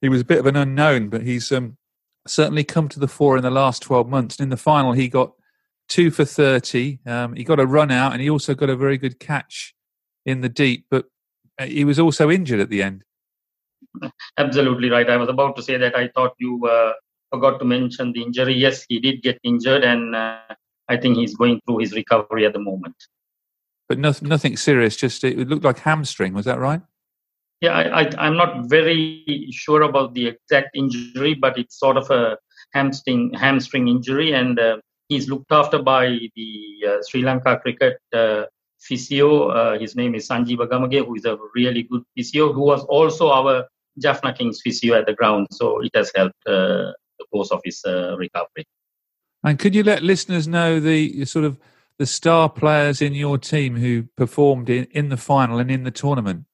he 0.00 0.08
was 0.08 0.22
a 0.22 0.24
bit 0.24 0.38
of 0.38 0.46
an 0.46 0.56
unknown, 0.56 1.08
but 1.08 1.22
he's 1.22 1.52
um, 1.52 1.76
certainly 2.26 2.64
come 2.64 2.88
to 2.88 2.98
the 2.98 3.08
fore 3.08 3.36
in 3.36 3.42
the 3.42 3.50
last 3.50 3.82
twelve 3.82 4.08
months. 4.08 4.36
And 4.36 4.44
in 4.44 4.50
the 4.50 4.56
final, 4.56 4.92
he 4.92 5.08
got 5.08 5.32
two 5.88 6.10
for 6.10 6.24
thirty. 6.24 6.98
Um, 7.06 7.34
he 7.34 7.44
got 7.44 7.60
a 7.60 7.66
run 7.66 7.90
out, 7.90 8.12
and 8.12 8.22
he 8.22 8.30
also 8.30 8.54
got 8.54 8.70
a 8.70 8.76
very 8.76 8.96
good 8.96 9.20
catch 9.20 9.74
in 10.24 10.40
the 10.40 10.48
deep. 10.48 10.86
But 10.90 11.06
uh, 11.58 11.66
he 11.66 11.84
was 11.84 11.98
also 11.98 12.30
injured 12.30 12.60
at 12.60 12.70
the 12.70 12.82
end. 12.82 13.04
Absolutely 14.38 14.88
right. 14.88 15.08
I 15.10 15.18
was 15.18 15.28
about 15.28 15.56
to 15.56 15.62
say 15.62 15.76
that. 15.76 15.94
I 15.94 16.08
thought 16.08 16.32
you 16.38 16.64
uh, 16.66 16.94
forgot 17.30 17.58
to 17.58 17.66
mention 17.66 18.12
the 18.12 18.22
injury. 18.22 18.54
Yes, 18.54 18.86
he 18.88 18.98
did 18.98 19.22
get 19.22 19.38
injured, 19.44 19.84
and 19.84 20.16
uh, 20.16 20.38
I 20.88 20.96
think 20.96 21.18
he's 21.18 21.36
going 21.36 21.60
through 21.66 21.78
his 21.78 21.92
recovery 21.92 22.46
at 22.46 22.54
the 22.54 22.58
moment. 22.58 22.96
But 23.92 23.98
nothing, 23.98 24.26
nothing 24.26 24.56
serious. 24.56 24.96
Just 24.96 25.22
it 25.22 25.36
looked 25.36 25.64
like 25.64 25.78
hamstring. 25.80 26.32
Was 26.32 26.46
that 26.46 26.58
right? 26.58 26.80
Yeah, 27.60 27.72
I, 27.72 28.26
am 28.26 28.38
not 28.38 28.70
very 28.70 29.50
sure 29.52 29.82
about 29.82 30.14
the 30.14 30.28
exact 30.28 30.74
injury, 30.74 31.34
but 31.34 31.58
it's 31.58 31.78
sort 31.78 31.98
of 31.98 32.10
a 32.10 32.38
hamstring 32.72 33.34
hamstring 33.34 33.88
injury, 33.88 34.32
and 34.32 34.58
uh, 34.58 34.78
he's 35.10 35.28
looked 35.28 35.52
after 35.52 35.78
by 35.82 36.06
the 36.36 36.84
uh, 36.88 37.02
Sri 37.06 37.20
Lanka 37.20 37.58
cricket 37.58 37.98
uh, 38.14 38.44
physio. 38.80 39.48
Uh, 39.50 39.78
his 39.78 39.94
name 39.94 40.14
is 40.14 40.26
Sanjeeva 40.26 40.66
Gamage, 40.66 41.04
who 41.04 41.14
is 41.14 41.26
a 41.26 41.36
really 41.54 41.82
good 41.82 42.04
physio, 42.16 42.50
who 42.50 42.62
was 42.62 42.82
also 42.84 43.28
our 43.28 43.66
Jaffna 43.98 44.32
Kings 44.32 44.62
physio 44.64 44.94
at 44.94 45.04
the 45.04 45.12
ground. 45.12 45.48
So 45.50 45.82
it 45.82 45.90
has 45.94 46.10
helped 46.14 46.40
uh, 46.46 46.96
the 47.18 47.26
course 47.30 47.50
of 47.50 47.60
his 47.62 47.82
uh, 47.86 48.16
recovery. 48.16 48.64
And 49.44 49.58
could 49.58 49.74
you 49.74 49.82
let 49.82 50.02
listeners 50.02 50.48
know 50.48 50.80
the 50.80 51.26
sort 51.26 51.44
of 51.44 51.58
the 51.98 52.06
star 52.06 52.48
players 52.48 53.02
in 53.02 53.14
your 53.14 53.38
team 53.38 53.76
who 53.76 54.04
performed 54.16 54.68
in, 54.68 54.84
in 54.92 55.08
the 55.08 55.16
final 55.16 55.58
and 55.58 55.70
in 55.70 55.84
the 55.84 55.90
tournament? 55.90 56.44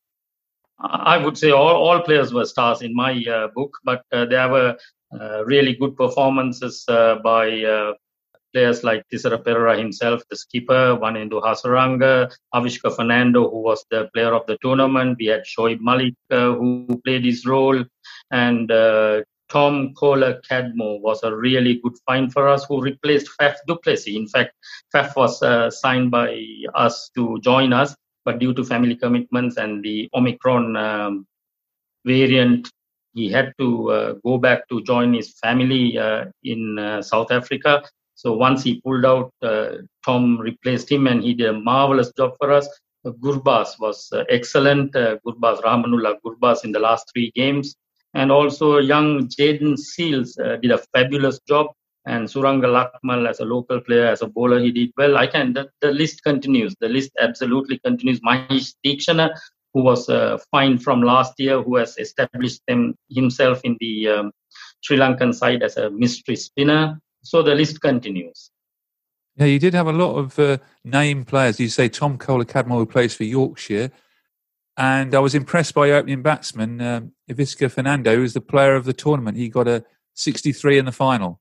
I 0.81 1.19
would 1.19 1.37
say 1.37 1.51
all, 1.51 1.77
all 1.77 2.01
players 2.03 2.33
were 2.33 2.45
stars 2.45 2.83
in 2.83 2.95
my 2.95 3.25
uh, 3.25 3.49
book, 3.49 3.77
but 3.85 4.03
uh, 4.13 4.27
there 4.27 4.49
were 4.49 4.77
uh, 5.19 5.45
really 5.45 5.75
good 5.75 5.97
performances 5.97 6.85
uh, 6.89 7.17
by 7.17 7.63
uh, 7.65 7.95
players 8.53 8.85
like 8.85 9.05
Thisara 9.13 9.43
Perera 9.43 9.77
himself, 9.77 10.23
the 10.31 10.37
skipper, 10.37 10.97
Wanindu 10.97 11.43
Hasaranga, 11.43 12.31
Avishka 12.55 12.95
Fernando, 12.95 13.51
who 13.51 13.59
was 13.59 13.85
the 13.91 14.09
player 14.15 14.33
of 14.33 14.47
the 14.47 14.57
tournament. 14.63 15.17
We 15.19 15.27
had 15.27 15.45
Shoaib 15.45 15.81
Malik, 15.81 16.15
uh, 16.31 16.53
who 16.53 17.01
played 17.05 17.25
his 17.25 17.45
role, 17.45 17.85
and 18.31 18.71
Tom 19.49 19.95
Kohler-Cadmore 19.95 21.01
was 21.01 21.23
a 21.23 21.35
really 21.35 21.81
good 21.83 21.97
find 22.07 22.33
for 22.33 22.49
us, 22.49 22.65
who 22.67 22.81
replaced 22.81 23.31
Faf 23.41 23.57
du 23.67 23.77
Plessis. 23.77 24.17
In 24.17 24.29
fact, 24.29 24.53
Faf 24.95 25.17
was 25.17 25.41
signed 25.81 26.11
by 26.11 26.45
us 26.75 27.11
to 27.15 27.39
join 27.41 27.73
us, 27.73 27.95
but 28.25 28.39
due 28.39 28.53
to 28.55 28.65
family 28.65 28.95
commitments 28.95 29.57
and 29.57 29.83
the 29.83 30.09
Omicron 30.15 30.77
um, 30.77 31.27
variant, 32.05 32.71
he 33.15 33.29
had 33.31 33.53
to 33.59 33.91
uh, 33.91 34.13
go 34.25 34.39
back 34.39 34.69
to 34.69 34.83
join 34.83 35.15
his 35.15 35.39
family 35.43 35.99
uh, 35.99 36.27
in 36.45 36.79
uh, 36.79 37.03
South 37.03 37.31
Africa. 37.31 37.83
So 38.15 38.35
once 38.35 38.63
he 38.63 38.81
pulled 38.83 39.05
out, 39.05 39.33
uh, 39.43 39.79
Tom 40.05 40.39
replaced 40.39 40.91
him, 40.91 41.07
and 41.07 41.23
he 41.23 41.35
did 41.35 41.49
a 41.49 41.53
marvelous 41.53 42.13
job 42.13 42.35
for 42.39 42.53
us. 42.53 42.69
Gurbaz 43.07 43.79
was 43.81 44.09
uh, 44.13 44.25
excellent. 44.29 44.95
Uh, 44.95 45.17
Gurbaz 45.27 45.63
Rahmanullah 45.63 46.17
Gurbaz 46.25 46.65
in 46.65 46.73
the 46.73 46.79
last 46.79 47.11
three 47.13 47.31
games, 47.35 47.75
and 48.15 48.33
also 48.33 48.79
young 48.79 49.29
Jayden 49.29 49.77
Seales 49.77 50.37
did 50.63 50.71
a 50.71 50.79
fabulous 50.95 51.39
job 51.49 51.69
and 52.09 52.27
Suranga 52.27 52.67
Lakmal 52.67 53.29
as 53.29 53.41
a 53.41 53.45
local 53.45 53.81
player, 53.81 54.07
as 54.07 54.23
a 54.23 54.27
bowler, 54.27 54.61
he 54.61 54.73
did 54.73 54.91
well. 54.97 55.19
I 55.19 55.27
can, 55.27 55.53
the, 55.53 55.69
the 55.83 55.91
list 55.91 56.23
continues. 56.23 56.75
The 56.81 56.89
list 56.89 57.11
absolutely 57.21 57.79
continues. 57.85 58.21
Mahesh 58.21 58.75
Theekshana, 58.85 59.37
who 59.75 59.83
was 59.83 60.09
uh, 60.09 60.39
fine 60.51 60.79
from 60.79 61.03
last 61.03 61.35
year, 61.37 61.61
who 61.63 61.77
has 61.77 61.99
established 61.99 62.63
himself 63.11 63.61
in 63.63 63.77
the 63.81 64.09
um, 64.09 64.33
Sri 64.81 64.97
Lankan 64.97 65.35
side 65.35 65.63
as 65.63 65.77
a 65.77 65.91
mystery 65.91 66.37
spinner. 66.37 66.99
So 67.23 67.43
the 67.43 67.55
list 67.55 67.83
continues. 67.83 68.51
Yeah, 69.37 69.47
you 69.47 69.59
did 69.59 69.75
have 69.75 69.87
a 69.87 69.93
lot 69.93 70.17
of 70.17 70.39
uh, 70.39 70.59
name 70.85 71.27
players. 71.27 71.61
You 71.61 71.69
say 71.69 71.91
Tom 71.91 72.17
Kohler-Cadmore, 72.17 72.79
who 72.79 72.87
plays 72.87 73.15
for 73.15 73.25
Yorkshire. 73.25 73.91
And 74.79 75.13
I 75.13 75.19
was 75.19 75.35
impressed 75.35 75.75
by 75.75 75.91
opening 75.91 76.23
batsman, 76.23 76.81
um, 76.81 77.13
Avishka 77.29 77.69
Fernando, 77.69 78.15
who 78.15 78.23
was 78.23 78.35
the 78.35 78.41
player 78.41 78.77
of 78.77 78.85
the 78.85 78.93
tournament. 78.93 79.37
He 79.37 79.49
got 79.49 79.67
a 79.67 79.85
63 80.15 80.79
in 80.79 80.85
the 80.85 80.93
final. 80.93 81.41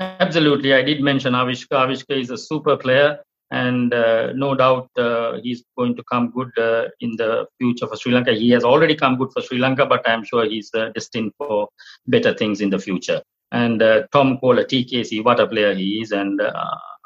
Absolutely. 0.00 0.72
I 0.72 0.82
did 0.82 1.02
mention 1.02 1.34
Avishka. 1.34 1.72
Avishka 1.72 2.18
is 2.18 2.30
a 2.30 2.38
super 2.38 2.78
player, 2.78 3.18
and 3.50 3.92
uh, 3.92 4.32
no 4.32 4.54
doubt 4.54 4.88
uh, 4.96 5.38
he's 5.42 5.64
going 5.76 5.96
to 5.96 6.02
come 6.10 6.30
good 6.30 6.50
uh, 6.58 6.88
in 7.00 7.16
the 7.16 7.46
future 7.58 7.86
for 7.86 7.96
Sri 7.96 8.12
Lanka. 8.12 8.32
He 8.32 8.48
has 8.50 8.64
already 8.64 8.94
come 8.94 9.18
good 9.18 9.32
for 9.34 9.42
Sri 9.42 9.58
Lanka, 9.58 9.84
but 9.84 10.08
I'm 10.08 10.24
sure 10.24 10.48
he's 10.48 10.70
uh, 10.74 10.88
destined 10.94 11.32
for 11.36 11.68
better 12.06 12.32
things 12.32 12.62
in 12.62 12.70
the 12.70 12.78
future. 12.78 13.20
And 13.52 13.82
uh, 13.82 14.04
Tom 14.12 14.38
Kohler, 14.38 14.64
TKC, 14.64 15.22
what 15.22 15.40
a 15.40 15.46
player 15.46 15.74
he 15.74 16.00
is. 16.00 16.10
And 16.10 16.40
uh, 16.40 16.52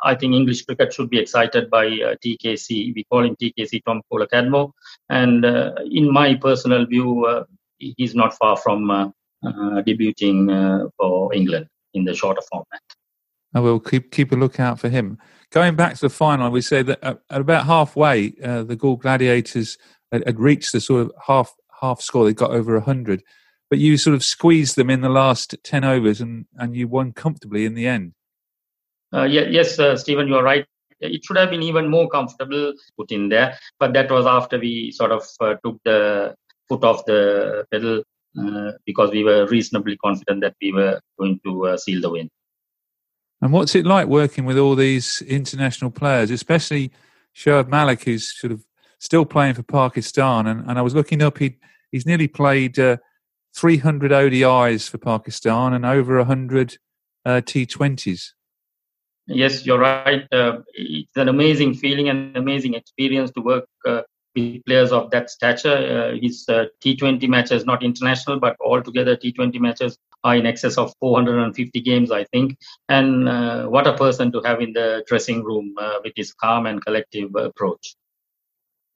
I 0.03 0.15
think 0.15 0.35
English 0.35 0.65
cricket 0.65 0.93
should 0.93 1.11
be 1.11 1.19
excited 1.19 1.71
by 1.71 1.87
uh, 1.87 2.15
TKC. 2.25 2.95
We 2.95 3.05
call 3.11 3.25
him 3.25 3.37
TKC, 3.37 3.83
Tom 3.85 4.03
Kohler-Cadmore. 4.11 4.73
And 5.09 5.45
uh, 5.45 5.73
in 5.91 6.13
my 6.13 6.35
personal 6.35 6.87
view, 6.87 7.27
uh, 7.27 7.45
he's 7.79 8.15
not 8.15 8.35
far 8.35 8.57
from 8.57 9.13
debuting 9.45 10.91
for 10.97 11.35
England 11.35 11.67
in 11.95 12.05
the 12.05 12.15
shorter 12.15 12.43
format. 12.51 12.81
I 13.55 13.61
will 13.61 13.81
keep 13.81 14.13
keep 14.13 14.33
a 14.33 14.37
lookout 14.37 14.79
for 14.79 14.89
him. 14.89 15.19
Going 15.51 15.75
back 15.75 15.95
to 15.95 16.01
the 16.03 16.11
final, 16.11 16.51
we 16.51 16.61
say 16.61 16.83
that 16.83 17.03
at, 17.03 17.21
about 17.31 17.67
halfway, 17.67 18.35
uh, 18.43 18.63
the 18.63 18.77
Galle 18.77 18.97
Gladiators 18.97 19.77
had, 20.13 20.25
had, 20.25 20.39
reached 20.39 20.73
the 20.73 20.81
sort 20.81 21.03
of 21.03 21.13
half 21.27 21.53
half 21.81 22.01
score. 22.01 22.25
They 22.25 22.33
got 22.33 22.53
over 22.53 22.79
hundred, 22.79 23.25
but 23.69 23.81
you 23.81 23.97
sort 23.97 24.15
of 24.15 24.23
squeezed 24.23 24.77
them 24.77 24.91
in 24.91 25.01
the 25.01 25.09
last 25.09 25.57
ten 25.65 25.83
overs, 25.83 26.21
and 26.21 26.47
and 26.57 26.77
you 26.77 26.87
won 26.87 27.13
comfortably 27.13 27.65
in 27.65 27.75
the 27.75 27.87
end. 27.89 28.13
Uh, 29.13 29.25
yes, 29.25 29.79
uh, 29.79 29.97
Stephen, 29.97 30.29
you 30.29 30.37
are 30.37 30.43
right. 30.43 30.67
It 31.01 31.25
should 31.25 31.39
have 31.39 31.51
been 31.51 31.63
even 31.63 31.89
more 31.89 32.09
comfortable 32.09 32.75
put 32.97 33.11
in 33.11 33.29
there, 33.31 33.59
but 33.79 33.93
that 33.95 34.11
was 34.11 34.27
after 34.27 34.59
we 34.59 34.93
sort 34.93 35.13
of 35.13 35.27
uh, 35.41 35.55
took 35.65 35.79
the 35.85 36.35
foot 36.69 36.85
off 36.85 37.05
the 37.07 37.65
pedal 37.73 38.03
uh, 38.39 38.73
because 38.85 39.11
we 39.11 39.25
were 39.25 39.47
reasonably 39.47 39.97
confident 39.97 40.43
that 40.43 40.55
we 40.61 40.73
were 40.73 41.01
going 41.19 41.41
to 41.45 41.67
uh, 41.69 41.77
seal 41.77 42.01
the 42.01 42.11
win. 42.11 42.29
And 43.41 43.53
what's 43.53 43.75
it 43.75 43.87
like 43.87 44.07
working 44.07 44.45
with 44.45 44.59
all 44.59 44.75
these 44.75 45.23
international 45.23 45.91
players, 45.91 46.31
especially 46.31 46.93
Shoaib 47.35 47.69
Malik, 47.69 48.05
who's 48.05 48.39
sort 48.39 48.53
of 48.53 48.65
still 48.99 49.25
playing 49.25 49.55
for 49.55 49.63
Pakistan? 49.63 50.47
And, 50.47 50.69
and 50.69 50.79
I 50.79 50.83
was 50.83 50.95
looking 50.95 51.23
up, 51.23 51.39
he, 51.39 51.57
he's 51.91 52.05
nearly 52.07 52.29
played 52.29 52.79
uh, 52.79 52.99
300 53.57 54.13
ODIs 54.13 54.89
for 54.89 54.99
Pakistan 54.99 55.73
and 55.73 55.87
over 55.87 56.19
100 56.19 56.77
uh, 57.25 57.41
T20s. 57.45 58.33
Yes, 59.33 59.65
you're 59.65 59.79
right. 59.79 60.27
Uh, 60.33 60.59
it's 60.75 61.17
an 61.17 61.29
amazing 61.29 61.75
feeling 61.75 62.09
and 62.09 62.37
amazing 62.37 62.75
experience 62.75 63.31
to 63.33 63.41
work 63.41 63.67
uh, 63.87 64.03
with 64.35 64.65
players 64.67 64.91
of 64.91 65.11
that 65.13 65.31
stature. 65.31 66.13
Uh, 66.13 66.19
his 66.21 66.45
uh, 66.49 66.65
T20 66.85 67.29
matches, 67.29 67.65
not 67.65 67.85
international, 67.85 68.41
but 68.41 68.57
altogether 68.61 69.17
T20 69.17 69.61
matches 69.61 69.97
are 70.25 70.35
in 70.35 70.47
excess 70.47 70.77
of 70.77 70.93
450 70.99 71.81
games, 71.81 72.11
I 72.11 72.25
think. 72.25 72.57
And 72.89 73.29
uh, 73.29 73.67
what 73.67 73.87
a 73.87 73.97
person 73.97 74.33
to 74.33 74.41
have 74.45 74.61
in 74.61 74.73
the 74.73 75.05
dressing 75.07 75.45
room 75.45 75.75
uh, 75.81 75.99
with 76.03 76.13
his 76.17 76.33
calm 76.35 76.67
and 76.67 76.85
collective 76.85 77.35
approach. 77.37 77.95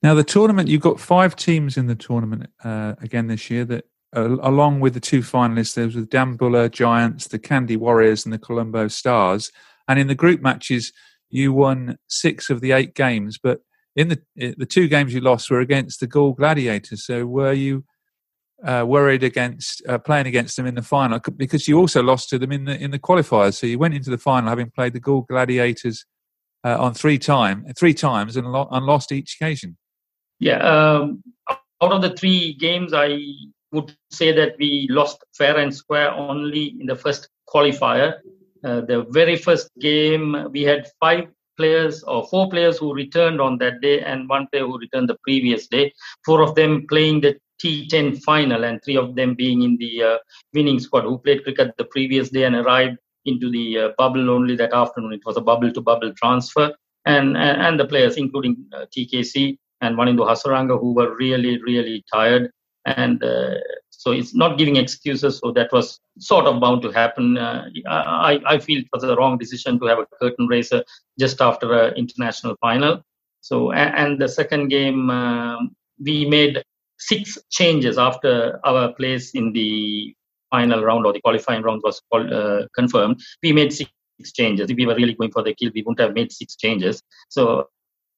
Now, 0.02 0.14
the 0.14 0.24
tournament, 0.24 0.68
you've 0.68 0.82
got 0.82 1.00
five 1.00 1.36
teams 1.36 1.76
in 1.76 1.86
the 1.86 1.94
tournament 1.94 2.50
uh, 2.62 2.94
again 3.00 3.28
this 3.28 3.50
year 3.50 3.64
that 3.66 3.86
along 4.12 4.80
with 4.80 4.94
the 4.94 5.00
two 5.00 5.20
finalists, 5.20 5.74
there 5.74 5.86
was 5.86 5.94
the 5.94 6.02
Dambulla 6.02 6.70
Giants, 6.70 7.28
the 7.28 7.38
Kandy 7.38 7.76
Warriors, 7.76 8.24
and 8.24 8.32
the 8.32 8.38
Colombo 8.38 8.88
Stars. 8.88 9.50
And 9.88 9.98
in 9.98 10.06
the 10.06 10.14
group 10.14 10.40
matches, 10.40 10.92
you 11.30 11.52
won 11.52 11.98
six 12.08 12.50
of 12.50 12.60
the 12.60 12.72
eight 12.72 12.94
games, 12.94 13.38
but 13.42 13.60
in 13.96 14.08
the 14.08 14.22
the 14.36 14.66
two 14.66 14.88
games 14.88 15.14
you 15.14 15.20
lost 15.20 15.50
were 15.50 15.60
against 15.60 16.00
the 16.00 16.06
Galle 16.06 16.32
Gladiators. 16.32 17.04
So 17.06 17.26
were 17.26 17.52
you 17.52 17.84
uh, 18.64 18.84
worried 18.86 19.22
against 19.22 19.82
uh, 19.88 19.98
playing 19.98 20.26
against 20.26 20.56
them 20.56 20.66
in 20.66 20.74
the 20.74 20.82
final 20.82 21.20
because 21.36 21.68
you 21.68 21.78
also 21.78 22.02
lost 22.02 22.28
to 22.30 22.38
them 22.38 22.52
in 22.52 22.64
the 22.64 22.80
in 22.80 22.90
the 22.90 22.98
qualifiers? 22.98 23.54
So 23.54 23.66
you 23.66 23.78
went 23.78 23.94
into 23.94 24.10
the 24.10 24.18
final 24.18 24.48
having 24.48 24.70
played 24.70 24.92
the 24.92 25.00
Galle 25.00 25.26
Gladiators 25.28 26.04
uh, 26.64 26.76
on 26.80 26.94
three 26.94 27.18
time 27.18 27.66
three 27.76 27.94
times 27.94 28.36
and, 28.36 28.50
lo- 28.50 28.68
and 28.70 28.86
lost 28.86 29.12
each 29.12 29.36
occasion. 29.40 29.76
Yeah, 30.40 30.58
um, 30.58 31.22
out 31.48 31.92
of 31.92 32.02
the 32.02 32.10
three 32.10 32.54
games, 32.54 32.92
I 32.92 33.18
would 33.72 33.96
say 34.10 34.32
that 34.32 34.56
we 34.58 34.86
lost 34.90 35.24
fair 35.36 35.58
and 35.58 35.74
square 35.74 36.10
only 36.12 36.76
in 36.80 36.86
the 36.86 36.96
first 36.96 37.28
qualifier. 37.52 38.18
Uh, 38.64 38.80
the 38.83 39.04
very 39.11 39.37
first 39.37 39.68
game, 39.80 40.49
we 40.50 40.62
had 40.62 40.88
five 40.99 41.28
players 41.56 42.02
or 42.04 42.26
four 42.28 42.49
players 42.49 42.78
who 42.78 42.94
returned 42.94 43.40
on 43.40 43.59
that 43.59 43.80
day 43.80 44.00
and 44.00 44.28
one 44.28 44.47
player 44.50 44.66
who 44.66 44.78
returned 44.78 45.09
the 45.09 45.18
previous 45.23 45.66
day. 45.66 45.92
Four 46.25 46.42
of 46.42 46.54
them 46.54 46.87
playing 46.88 47.21
the 47.21 47.37
T10 47.62 48.23
final, 48.23 48.64
and 48.64 48.80
three 48.85 48.97
of 48.97 49.14
them 49.14 49.35
being 49.35 49.62
in 49.62 49.76
the 49.76 50.02
uh, 50.02 50.18
winning 50.52 50.80
squad 50.80 51.04
who 51.04 51.18
played 51.18 51.44
cricket 51.44 51.73
the 51.78 51.85
previous 51.85 52.30
day 52.30 52.44
and 52.44 52.56
arrived 52.56 52.99
into 53.26 53.50
the 53.50 53.78
uh, 53.78 53.88
bubble 53.97 54.30
only 54.30 54.56
that 54.56 54.73
afternoon. 54.73 55.12
It 55.12 55.25
was 55.25 55.37
a 55.37 55.40
bubble 55.40 55.73
to 55.73 55.80
bubble 55.80 56.12
transfer. 56.14 56.73
And, 57.06 57.37
and, 57.37 57.61
and 57.61 57.80
the 57.80 57.87
players, 57.87 58.16
including 58.16 58.66
uh, 58.75 58.87
TKC 58.97 59.56
and 59.80 59.97
Wanindu 59.97 60.26
Hasaranga, 60.26 60.80
who 60.80 60.94
were 60.94 61.14
really, 61.16 61.62
really 61.62 62.04
tired. 62.12 62.50
And 62.87 63.23
uh, 63.23 63.54
so 63.98 64.12
it's 64.12 64.34
not 64.34 64.58
giving 64.58 64.76
excuses. 64.76 65.38
So 65.38 65.52
that 65.52 65.72
was 65.72 66.00
sort 66.18 66.46
of 66.46 66.60
bound 66.60 66.82
to 66.82 66.90
happen. 66.90 67.38
Uh, 67.38 67.68
I, 67.88 68.40
I 68.46 68.58
feel 68.58 68.80
it 68.80 68.88
was 68.92 69.04
a 69.04 69.16
wrong 69.16 69.38
decision 69.38 69.78
to 69.80 69.86
have 69.86 69.98
a 69.98 70.06
curtain 70.20 70.46
raiser 70.46 70.84
just 71.18 71.40
after 71.40 71.72
an 71.72 71.94
international 71.94 72.56
final. 72.60 73.02
So, 73.40 73.72
and, 73.72 74.20
the 74.20 74.28
second 74.28 74.68
game, 74.68 75.10
um, 75.10 75.76
we 76.02 76.26
made 76.26 76.62
six 76.98 77.38
changes 77.50 77.98
after 77.98 78.60
our 78.64 78.92
place 78.94 79.32
in 79.34 79.52
the 79.52 80.14
final 80.50 80.82
round 80.82 81.04
or 81.04 81.12
the 81.12 81.20
qualifying 81.20 81.62
round 81.62 81.82
was 81.84 82.00
uh, 82.12 82.62
confirmed. 82.74 83.20
We 83.42 83.52
made 83.52 83.72
six 83.72 83.90
changes. 84.32 84.70
If 84.70 84.76
we 84.76 84.86
were 84.86 84.94
really 84.94 85.14
going 85.14 85.32
for 85.32 85.42
the 85.42 85.54
kill, 85.54 85.70
we 85.74 85.82
wouldn't 85.82 86.00
have 86.00 86.14
made 86.14 86.32
six 86.32 86.56
changes. 86.56 87.02
So 87.28 87.68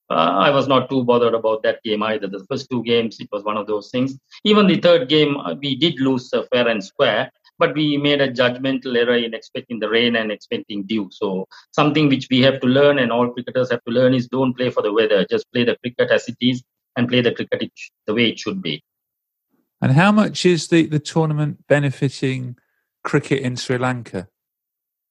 I 0.09 0.51
was 0.51 0.69
not 0.69 0.89
too 0.89 1.05
bothered 1.05 1.35
about 1.35 1.63
that 1.65 1.83
game 1.83 2.03
either. 2.03 2.29
The 2.29 2.45
first 2.49 2.69
two 2.71 2.83
games, 2.85 3.19
it 3.19 3.29
was 3.33 3.43
one 3.43 3.57
of 3.57 3.67
those 3.67 3.91
things. 3.91 4.17
Even 4.45 4.67
the 4.67 4.79
third 4.79 5.09
game, 5.09 5.37
uh, 5.37 5.55
we 5.55 5.75
did 5.75 6.01
lose 6.01 6.33
uh, 6.33 6.45
fair 6.53 6.69
and 6.69 6.83
square, 6.83 7.31
but 7.59 7.75
we 7.75 7.97
made 7.97 8.21
a 8.21 8.31
judgmental 8.31 8.97
error 8.97 9.17
in 9.17 9.35
expecting 9.35 9.81
the 9.81 9.89
rain 9.89 10.17
and 10.17 10.31
expecting 10.31 10.85
dew. 10.85 11.09
So 11.11 11.47
something 11.73 12.09
which 12.09 12.29
we 12.31 12.41
have 12.43 12.61
to 12.61 12.69
learn, 12.69 12.99
and 12.99 13.11
all 13.11 13.31
cricketers 13.31 13.71
have 13.71 13.83
to 13.85 13.93
learn, 13.93 14.15
is 14.15 14.29
don't 14.29 14.55
play 14.55 14.71
for 14.71 14.83
the 14.83 14.93
weather. 14.93 15.27
Just 15.29 15.51
play 15.53 15.65
the 15.65 15.77
cricket 15.83 16.11
as 16.11 16.29
it 16.29 16.37
is, 16.41 16.63
and 16.97 17.09
play 17.09 17.21
the 17.21 17.33
cricket 17.33 17.73
the 18.07 18.15
way 18.15 18.29
it 18.29 18.39
should 18.39 18.63
be. 18.63 18.83
And 19.81 19.93
how 19.93 20.13
much 20.13 20.47
is 20.47 20.69
the, 20.69 20.87
the 20.87 20.99
tournament 21.01 21.67
benefiting 21.67 22.57
cricket 23.03 23.41
in 23.41 23.57
Sri 23.57 23.77
Lanka? 23.77 24.29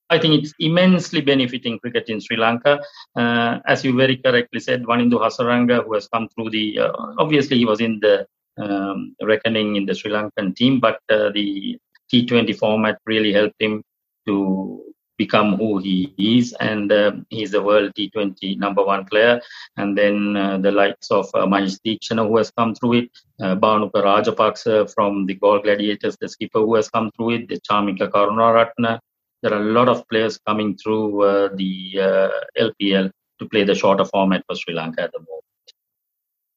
I 0.09 0.19
think 0.19 0.35
it's 0.35 0.53
immensely 0.59 1.21
benefiting 1.21 1.79
cricket 1.79 2.09
in 2.09 2.21
Sri 2.21 2.37
Lanka. 2.37 2.79
Uh, 3.15 3.59
as 3.65 3.83
you 3.83 3.95
very 3.95 4.17
correctly 4.17 4.59
said, 4.59 4.83
Wanindu 4.83 5.19
Hasaranga, 5.19 5.83
who 5.83 5.93
has 5.95 6.07
come 6.07 6.29
through 6.29 6.51
the, 6.51 6.79
uh, 6.79 6.91
obviously 7.17 7.57
he 7.57 7.65
was 7.65 7.81
in 7.81 7.99
the 7.99 8.27
um, 8.57 9.15
reckoning 9.21 9.75
in 9.75 9.85
the 9.85 9.95
Sri 9.95 10.11
Lankan 10.11 10.55
team, 10.55 10.79
but 10.79 10.99
uh, 11.09 11.29
the 11.31 11.77
T20 12.11 12.55
format 12.57 12.99
really 13.05 13.33
helped 13.33 13.59
him 13.59 13.83
to 14.27 14.83
become 15.17 15.55
who 15.55 15.79
he 15.79 16.13
is, 16.17 16.53
and 16.59 16.91
uh, 16.91 17.13
he's 17.29 17.51
the 17.51 17.61
world 17.61 17.93
T20 17.97 18.57
number 18.57 18.83
one 18.83 19.05
player. 19.05 19.41
And 19.77 19.97
then 19.97 20.35
uh, 20.35 20.57
the 20.57 20.71
likes 20.71 21.09
of 21.09 21.27
uh, 21.33 21.45
Mahesh 21.45 21.79
Theekshana, 21.85 22.27
who 22.27 22.37
has 22.37 22.51
come 22.51 22.75
through 22.75 22.93
it, 22.93 23.11
uh, 23.41 23.55
Bhanuka 23.55 24.03
Rajapaksa 24.03 24.93
from 24.93 25.25
the 25.25 25.35
Galle 25.35 25.61
Gladiators, 25.61 26.17
the 26.19 26.27
skipper 26.27 26.59
who 26.59 26.75
has 26.75 26.89
come 26.89 27.11
through 27.15 27.31
it, 27.31 27.49
the 27.49 27.59
Chamika 27.61 28.09
Karunaratne. 28.09 28.99
There 29.45 29.53
are 29.53 29.61
a 29.61 29.71
lot 29.73 29.89
of 29.89 30.09
players 30.09 30.39
coming 30.39 30.75
through 30.75 31.21
uh, 31.21 31.49
the 31.53 31.99
uh, 32.01 32.29
LPL 32.59 33.11
to 33.37 33.47
play 33.47 33.63
the 33.63 33.75
shorter 33.75 34.03
format 34.03 34.43
for 34.47 34.55
Sri 34.55 34.73
Lanka 34.73 35.03
at 35.03 35.11
the 35.11 35.19
moment. 35.19 35.43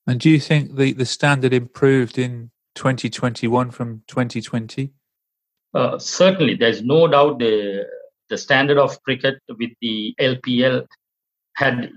And 0.06 0.18
do 0.18 0.30
you 0.30 0.40
think 0.40 0.74
the, 0.74 0.94
the 0.94 1.04
standard 1.04 1.52
improved 1.52 2.16
in 2.16 2.50
2021 2.76 3.72
from 3.72 4.04
2020? 4.08 4.90
Uh, 5.74 5.98
certainly, 5.98 6.54
there's 6.54 6.82
no 6.82 7.06
doubt 7.06 7.38
the 7.40 7.84
the 8.30 8.38
standard 8.38 8.78
of 8.78 9.02
cricket 9.02 9.38
with 9.58 9.72
the 9.82 10.14
LPL 10.18 10.86
had 11.56 11.92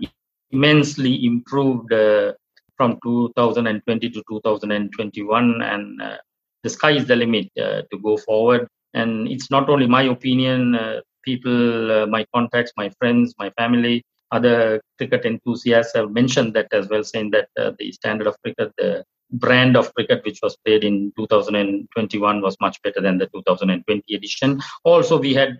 immensely 0.52 1.26
improved 1.26 1.94
uh, 1.94 2.34
from 2.76 3.00
2020 3.02 4.10
to 4.10 4.24
2021, 4.30 5.62
and 5.62 6.02
uh, 6.02 6.18
the 6.64 6.70
sky 6.70 6.92
is 6.92 7.06
the 7.06 7.16
limit 7.16 7.48
uh, 7.58 7.84
to 7.90 7.98
go 8.04 8.18
forward. 8.18 8.68
And 8.94 9.28
it's 9.28 9.50
not 9.50 9.70
only 9.70 9.88
my 9.88 10.04
opinion; 10.04 10.76
uh, 10.76 11.02
people, 11.24 11.92
uh, 11.92 12.06
my 12.08 12.26
contacts, 12.34 12.74
my 12.78 12.90
friends, 13.00 13.34
my 13.40 13.50
family, 13.52 14.04
other 14.32 14.82
cricket 14.98 15.26
enthusiasts 15.26 15.94
have 15.96 16.12
mentioned 16.12 16.54
that 16.54 16.68
as 16.74 16.88
well, 16.90 17.04
saying 17.04 17.32
that 17.32 17.50
uh, 17.60 17.72
the 17.80 17.92
standard 17.92 18.28
of 18.28 18.36
cricket, 18.42 18.72
the 18.78 19.04
brand 19.34 19.78
of 19.78 19.94
cricket 19.96 20.24
which 20.26 20.40
was 20.44 20.58
played 20.66 20.84
in 20.84 21.12
2021 21.18 22.42
was 22.42 22.58
much 22.60 22.82
better 22.82 23.00
than 23.00 23.18
the 23.18 23.28
2020 23.28 24.16
edition. 24.16 24.62
Also, 24.84 25.18
we 25.18 25.34
had 25.34 25.58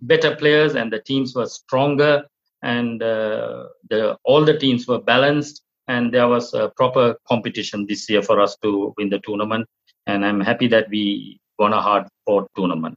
better 0.00 0.36
players 0.36 0.74
and 0.74 0.92
the 0.92 1.00
teams 1.00 1.34
were 1.34 1.46
stronger 1.46 2.24
and 2.62 3.02
uh, 3.02 3.64
the 3.90 4.16
all 4.24 4.44
the 4.44 4.58
teams 4.58 4.86
were 4.86 5.00
balanced 5.00 5.62
and 5.88 6.12
there 6.12 6.28
was 6.28 6.52
a 6.54 6.70
proper 6.76 7.16
competition 7.28 7.86
this 7.86 8.08
year 8.08 8.22
for 8.22 8.40
us 8.40 8.56
to 8.62 8.94
win 8.96 9.08
the 9.08 9.20
tournament 9.20 9.66
and 10.06 10.24
i'm 10.24 10.40
happy 10.40 10.66
that 10.66 10.88
we 10.90 11.38
won 11.58 11.72
a 11.72 11.80
hard 11.80 12.06
fought 12.24 12.48
tournament. 12.56 12.96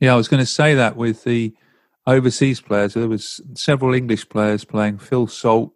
Yeah 0.00 0.14
i 0.14 0.16
was 0.16 0.28
going 0.28 0.40
to 0.40 0.46
say 0.46 0.74
that 0.74 0.96
with 0.96 1.24
the 1.24 1.54
overseas 2.08 2.60
players. 2.60 2.94
There 2.94 3.08
was 3.08 3.40
several 3.54 3.94
english 3.94 4.28
players 4.28 4.64
playing. 4.64 4.98
Phil 4.98 5.26
salt 5.26 5.72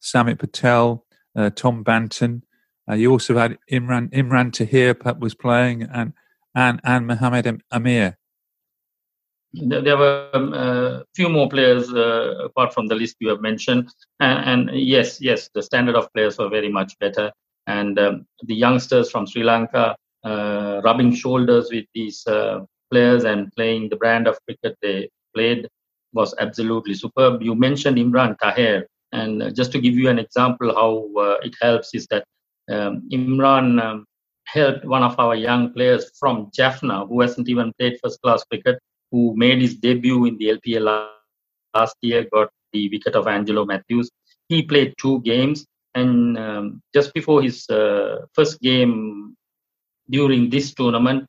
samit 0.00 0.38
patel 0.38 1.04
uh, 1.36 1.50
tom 1.50 1.84
banton. 1.84 2.42
Uh, 2.88 2.94
you 2.94 3.10
also 3.10 3.36
had 3.36 3.58
imran 3.70 4.10
imran 4.10 4.52
tahir 4.52 4.96
was 5.18 5.34
playing 5.34 5.82
and 5.82 6.12
and 6.54 6.80
and 6.84 7.06
mohammed 7.06 7.62
amir. 7.70 8.16
There 9.52 9.96
were 9.96 10.28
a 10.34 10.36
um, 10.36 10.52
uh, 10.52 11.02
few 11.14 11.28
more 11.30 11.48
players 11.48 11.90
uh, 11.92 12.44
apart 12.44 12.74
from 12.74 12.88
the 12.88 12.94
list 12.94 13.16
you 13.20 13.28
have 13.28 13.40
mentioned. 13.40 13.88
And, 14.20 14.68
and, 14.70 14.78
yes 14.78 15.20
yes 15.20 15.48
the 15.54 15.62
standard 15.62 15.94
of 15.94 16.12
players 16.12 16.36
were 16.36 16.48
very 16.48 16.70
much 16.70 16.98
better. 16.98 17.32
And 17.66 17.98
um, 17.98 18.26
the 18.42 18.54
youngsters 18.54 19.10
from 19.10 19.26
sri 19.26 19.42
lanka 19.42 19.96
uh, 20.30 20.80
rubbing 20.84 21.12
shoulders 21.22 21.66
with 21.74 21.86
these 21.94 22.18
uh, 22.26 22.56
players 22.90 23.24
and 23.24 23.52
playing 23.56 23.88
the 23.88 24.00
brand 24.02 24.26
of 24.30 24.38
cricket 24.46 24.76
they 24.82 25.08
played 25.34 25.68
was 26.18 26.34
absolutely 26.44 26.94
superb 27.04 27.42
you 27.48 27.54
mentioned 27.66 27.96
imran 28.04 28.32
tahir 28.42 28.76
and 29.20 29.42
uh, 29.42 29.50
just 29.58 29.70
to 29.72 29.80
give 29.86 29.96
you 30.02 30.08
an 30.14 30.20
example 30.26 30.68
how 30.80 30.92
uh, 31.26 31.36
it 31.48 31.54
helps 31.66 31.94
is 31.98 32.06
that 32.12 32.24
um, 32.74 32.94
imran 33.18 33.68
um, 33.86 33.98
helped 34.56 34.84
one 34.96 35.04
of 35.08 35.14
our 35.24 35.36
young 35.48 35.64
players 35.76 36.04
from 36.20 36.50
jaffna 36.58 36.98
who 37.08 37.20
hasn't 37.24 37.48
even 37.54 37.72
played 37.78 37.98
first 38.02 38.20
class 38.22 38.44
cricket 38.50 38.78
who 39.10 39.34
made 39.36 39.60
his 39.60 39.74
debut 39.76 40.24
in 40.26 40.36
the 40.38 40.58
LPL 40.58 41.08
last 41.74 41.96
year, 42.02 42.26
got 42.32 42.50
the 42.72 42.88
wicket 42.90 43.14
of 43.14 43.26
Angelo 43.26 43.64
Mathews. 43.64 44.10
He 44.48 44.62
played 44.62 44.94
two 45.00 45.20
games, 45.22 45.66
and 45.94 46.38
um, 46.38 46.82
just 46.94 47.14
before 47.14 47.42
his 47.42 47.68
uh, 47.68 48.26
first 48.34 48.60
game 48.60 49.36
during 50.10 50.50
this 50.50 50.74
tournament, 50.74 51.26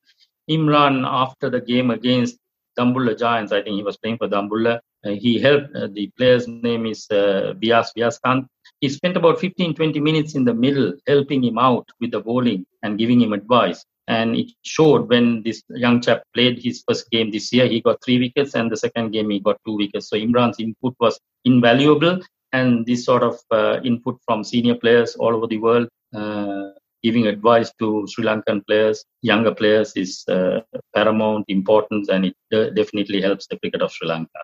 Imran, 0.49 1.05
after 1.05 1.49
the 1.49 1.61
game 1.61 1.91
against 1.91 2.37
Dambulla 2.77 3.17
Giants, 3.17 3.51
I 3.51 3.61
think 3.61 3.75
he 3.75 3.83
was 3.83 3.97
playing 3.97 4.17
for 4.17 4.27
Dambulla, 4.27 4.79
uh, 5.05 5.11
he 5.11 5.39
helped, 5.39 5.75
uh, 5.75 5.87
the 5.91 6.07
player's 6.17 6.47
name 6.47 6.85
is 6.85 7.07
uh, 7.11 7.53
Vyas 7.61 7.89
Vyaskant. 7.95 8.47
He 8.81 8.89
spent 8.89 9.17
about 9.17 9.39
15 9.39 9.73
20 9.75 9.99
minutes 9.99 10.35
in 10.35 10.43
the 10.43 10.53
middle 10.53 10.93
helping 11.07 11.43
him 11.43 11.57
out 11.57 11.87
with 11.99 12.11
the 12.11 12.19
bowling 12.19 12.65
and 12.83 12.97
giving 12.97 13.21
him 13.21 13.33
advice. 13.33 13.83
And 14.07 14.35
it 14.35 14.51
showed 14.63 15.09
when 15.09 15.43
this 15.43 15.63
young 15.69 16.01
chap 16.01 16.23
played 16.33 16.61
his 16.63 16.83
first 16.87 17.09
game 17.11 17.29
this 17.29 17.51
year, 17.51 17.67
he 17.67 17.81
got 17.81 18.03
three 18.03 18.19
wickets, 18.19 18.55
and 18.55 18.71
the 18.71 18.77
second 18.77 19.11
game 19.11 19.29
he 19.29 19.39
got 19.39 19.57
two 19.65 19.75
wickets. 19.75 20.09
So 20.09 20.15
Imran's 20.15 20.59
input 20.59 20.95
was 20.99 21.19
invaluable, 21.43 22.21
and 22.53 22.85
this 22.85 23.03
sort 23.03 23.23
of 23.23 23.37
uh, 23.51 23.81
input 23.83 24.17
from 24.25 24.43
senior 24.45 24.75
players 24.75 25.15
all 25.15 25.35
over 25.35 25.47
the 25.47 25.57
world, 25.57 25.89
uh, 26.15 26.56
giving 27.03 27.27
advice 27.27 27.71
to 27.79 28.05
Sri 28.07 28.25
Lankan 28.25 28.65
players, 28.65 29.05
younger 29.21 29.53
players, 29.53 29.93
is 29.95 30.23
uh, 30.27 30.61
paramount 30.95 31.45
importance, 31.47 32.09
and 32.09 32.25
it 32.25 32.35
definitely 32.51 33.21
helps 33.21 33.47
the 33.47 33.57
cricket 33.57 33.81
of 33.81 33.91
Sri 33.91 34.07
Lanka. 34.07 34.39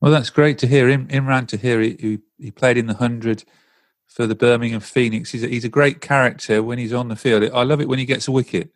Well, 0.00 0.12
that's 0.12 0.30
great 0.30 0.58
to 0.58 0.66
hear. 0.66 0.88
Imran 0.88 1.46
Tahiri, 1.46 2.00
he, 2.00 2.18
he 2.38 2.50
played 2.50 2.76
in 2.76 2.86
the 2.86 2.94
hundred 2.94 3.44
for 4.06 4.26
the 4.26 4.34
Birmingham 4.34 4.80
Phoenix. 4.80 5.30
He's 5.30 5.42
a, 5.42 5.48
he's 5.48 5.64
a 5.64 5.70
great 5.70 6.00
character 6.00 6.62
when 6.62 6.78
he's 6.78 6.92
on 6.92 7.08
the 7.08 7.16
field. 7.16 7.50
I 7.52 7.62
love 7.62 7.80
it 7.80 7.88
when 7.88 7.98
he 7.98 8.04
gets 8.04 8.28
a 8.28 8.32
wicket. 8.32 8.70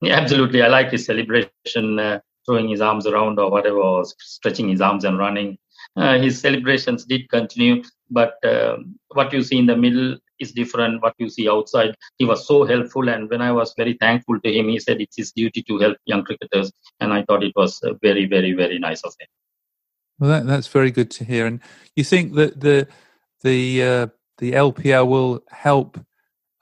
Yeah, 0.00 0.14
absolutely. 0.14 0.62
I 0.62 0.68
like 0.68 0.90
his 0.90 1.06
celebration, 1.06 1.98
uh, 1.98 2.20
throwing 2.46 2.68
his 2.68 2.80
arms 2.80 3.06
around 3.06 3.38
or 3.38 3.50
whatever, 3.50 3.78
or 3.78 4.04
stretching 4.18 4.68
his 4.68 4.80
arms 4.80 5.04
and 5.04 5.18
running. 5.18 5.58
Uh, 5.96 6.18
his 6.18 6.40
celebrations 6.40 7.04
did 7.04 7.28
continue, 7.30 7.82
but 8.10 8.34
um, 8.44 8.96
what 9.14 9.32
you 9.32 9.42
see 9.42 9.58
in 9.58 9.66
the 9.66 9.76
middle 9.76 10.16
is 10.40 10.52
different. 10.52 11.02
What 11.02 11.14
you 11.18 11.28
see 11.28 11.48
outside, 11.48 11.94
he 12.18 12.24
was 12.24 12.46
so 12.46 12.64
helpful, 12.64 13.08
and 13.08 13.28
when 13.30 13.42
I 13.42 13.52
was 13.52 13.74
very 13.76 13.94
thankful 13.94 14.40
to 14.40 14.52
him, 14.52 14.68
he 14.68 14.78
said 14.78 15.00
it's 15.00 15.16
his 15.16 15.32
duty 15.32 15.62
to 15.64 15.78
help 15.78 15.96
young 16.04 16.24
cricketers, 16.24 16.72
and 17.00 17.12
I 17.12 17.22
thought 17.22 17.44
it 17.44 17.54
was 17.56 17.80
uh, 17.82 17.94
very, 18.02 18.26
very, 18.26 18.52
very 18.52 18.78
nice 18.78 19.02
of 19.02 19.14
him. 19.18 19.28
Well, 20.18 20.30
that, 20.30 20.46
that's 20.46 20.68
very 20.68 20.90
good 20.90 21.10
to 21.12 21.24
hear. 21.24 21.46
And 21.46 21.60
you 21.94 22.04
think 22.04 22.34
that 22.34 22.60
the 22.60 22.88
the 23.42 23.82
uh, 23.82 24.06
the 24.38 24.52
LPL 24.52 25.06
will 25.06 25.42
help 25.50 25.98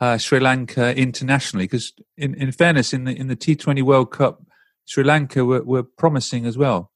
uh, 0.01 0.19
Sri 0.19 0.41
Lanka 0.41 0.97
internationally? 0.97 1.65
Because, 1.65 1.93
in, 2.17 2.35
in 2.35 2.53
fairness, 2.53 2.93
in 2.93 3.05
the 3.05 3.17
in 3.17 3.29
the 3.29 3.37
T20 3.37 3.83
World 3.83 4.11
Cup, 4.11 4.43
Sri 4.85 5.05
Lanka 5.05 5.45
were, 5.45 5.62
were 5.62 5.83
promising 5.83 6.47
as 6.47 6.59
well. 6.59 6.91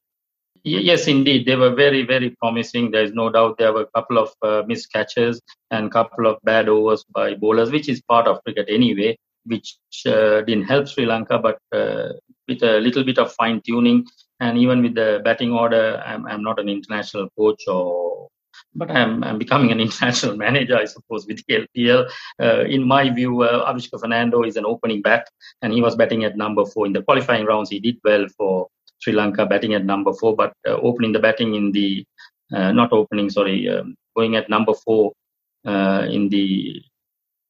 Yes, 0.63 1.07
indeed, 1.07 1.47
they 1.47 1.55
were 1.55 1.73
very, 1.73 2.03
very 2.05 2.29
promising. 2.31 2.91
There 2.91 3.03
is 3.03 3.13
no 3.13 3.31
doubt 3.31 3.57
there 3.57 3.73
were 3.73 3.81
a 3.81 3.99
couple 3.99 4.19
of 4.19 4.31
uh, 4.43 4.61
missed 4.67 4.93
catches 4.93 5.41
and 5.71 5.87
a 5.87 5.89
couple 5.89 6.27
of 6.27 6.37
bad 6.43 6.69
overs 6.69 7.03
by 7.11 7.33
bowlers, 7.33 7.71
which 7.71 7.89
is 7.89 8.01
part 8.01 8.27
of 8.27 8.43
cricket 8.43 8.67
anyway, 8.69 9.17
which 9.45 9.77
uh, 10.05 10.41
didn't 10.41 10.65
help 10.65 10.87
Sri 10.87 11.07
Lanka. 11.07 11.39
But 11.39 11.57
uh, 11.71 12.13
with 12.47 12.61
a 12.61 12.79
little 12.79 13.03
bit 13.03 13.17
of 13.17 13.33
fine 13.33 13.61
tuning 13.65 14.05
and 14.39 14.57
even 14.57 14.83
with 14.83 14.93
the 14.93 15.21
batting 15.23 15.51
order, 15.51 16.01
I'm, 16.05 16.27
I'm 16.27 16.43
not 16.43 16.59
an 16.59 16.69
international 16.69 17.29
coach 17.37 17.63
or 17.67 18.27
but 18.75 18.89
I'm, 18.91 19.23
I'm 19.23 19.37
becoming 19.37 19.71
an 19.71 19.79
international 19.87 20.37
manager, 20.37 20.77
I 20.77 20.85
suppose, 20.85 21.25
with 21.27 21.43
the 21.47 21.67
LPL. 21.75 22.09
Uh, 22.41 22.61
in 22.65 22.87
my 22.87 23.09
view, 23.09 23.41
uh, 23.41 23.79
Fernando 23.99 24.43
is 24.43 24.55
an 24.55 24.65
opening 24.65 25.01
bat, 25.01 25.27
and 25.61 25.73
he 25.73 25.81
was 25.81 25.95
batting 25.95 26.23
at 26.23 26.37
number 26.37 26.65
four 26.65 26.85
in 26.85 26.93
the 26.93 27.01
qualifying 27.01 27.45
rounds. 27.45 27.69
He 27.69 27.79
did 27.79 27.97
well 28.03 28.27
for 28.37 28.67
Sri 29.01 29.13
Lanka, 29.13 29.45
batting 29.45 29.73
at 29.73 29.85
number 29.85 30.13
four, 30.13 30.35
but 30.35 30.53
uh, 30.67 30.73
opening 30.73 31.11
the 31.11 31.19
batting 31.19 31.55
in 31.55 31.71
the 31.71 32.05
uh, 32.53 32.71
not 32.71 32.91
opening, 32.91 33.29
sorry, 33.29 33.69
um, 33.69 33.95
going 34.15 34.35
at 34.35 34.49
number 34.49 34.73
four 34.73 35.13
uh, 35.65 36.05
in 36.09 36.29
the 36.29 36.81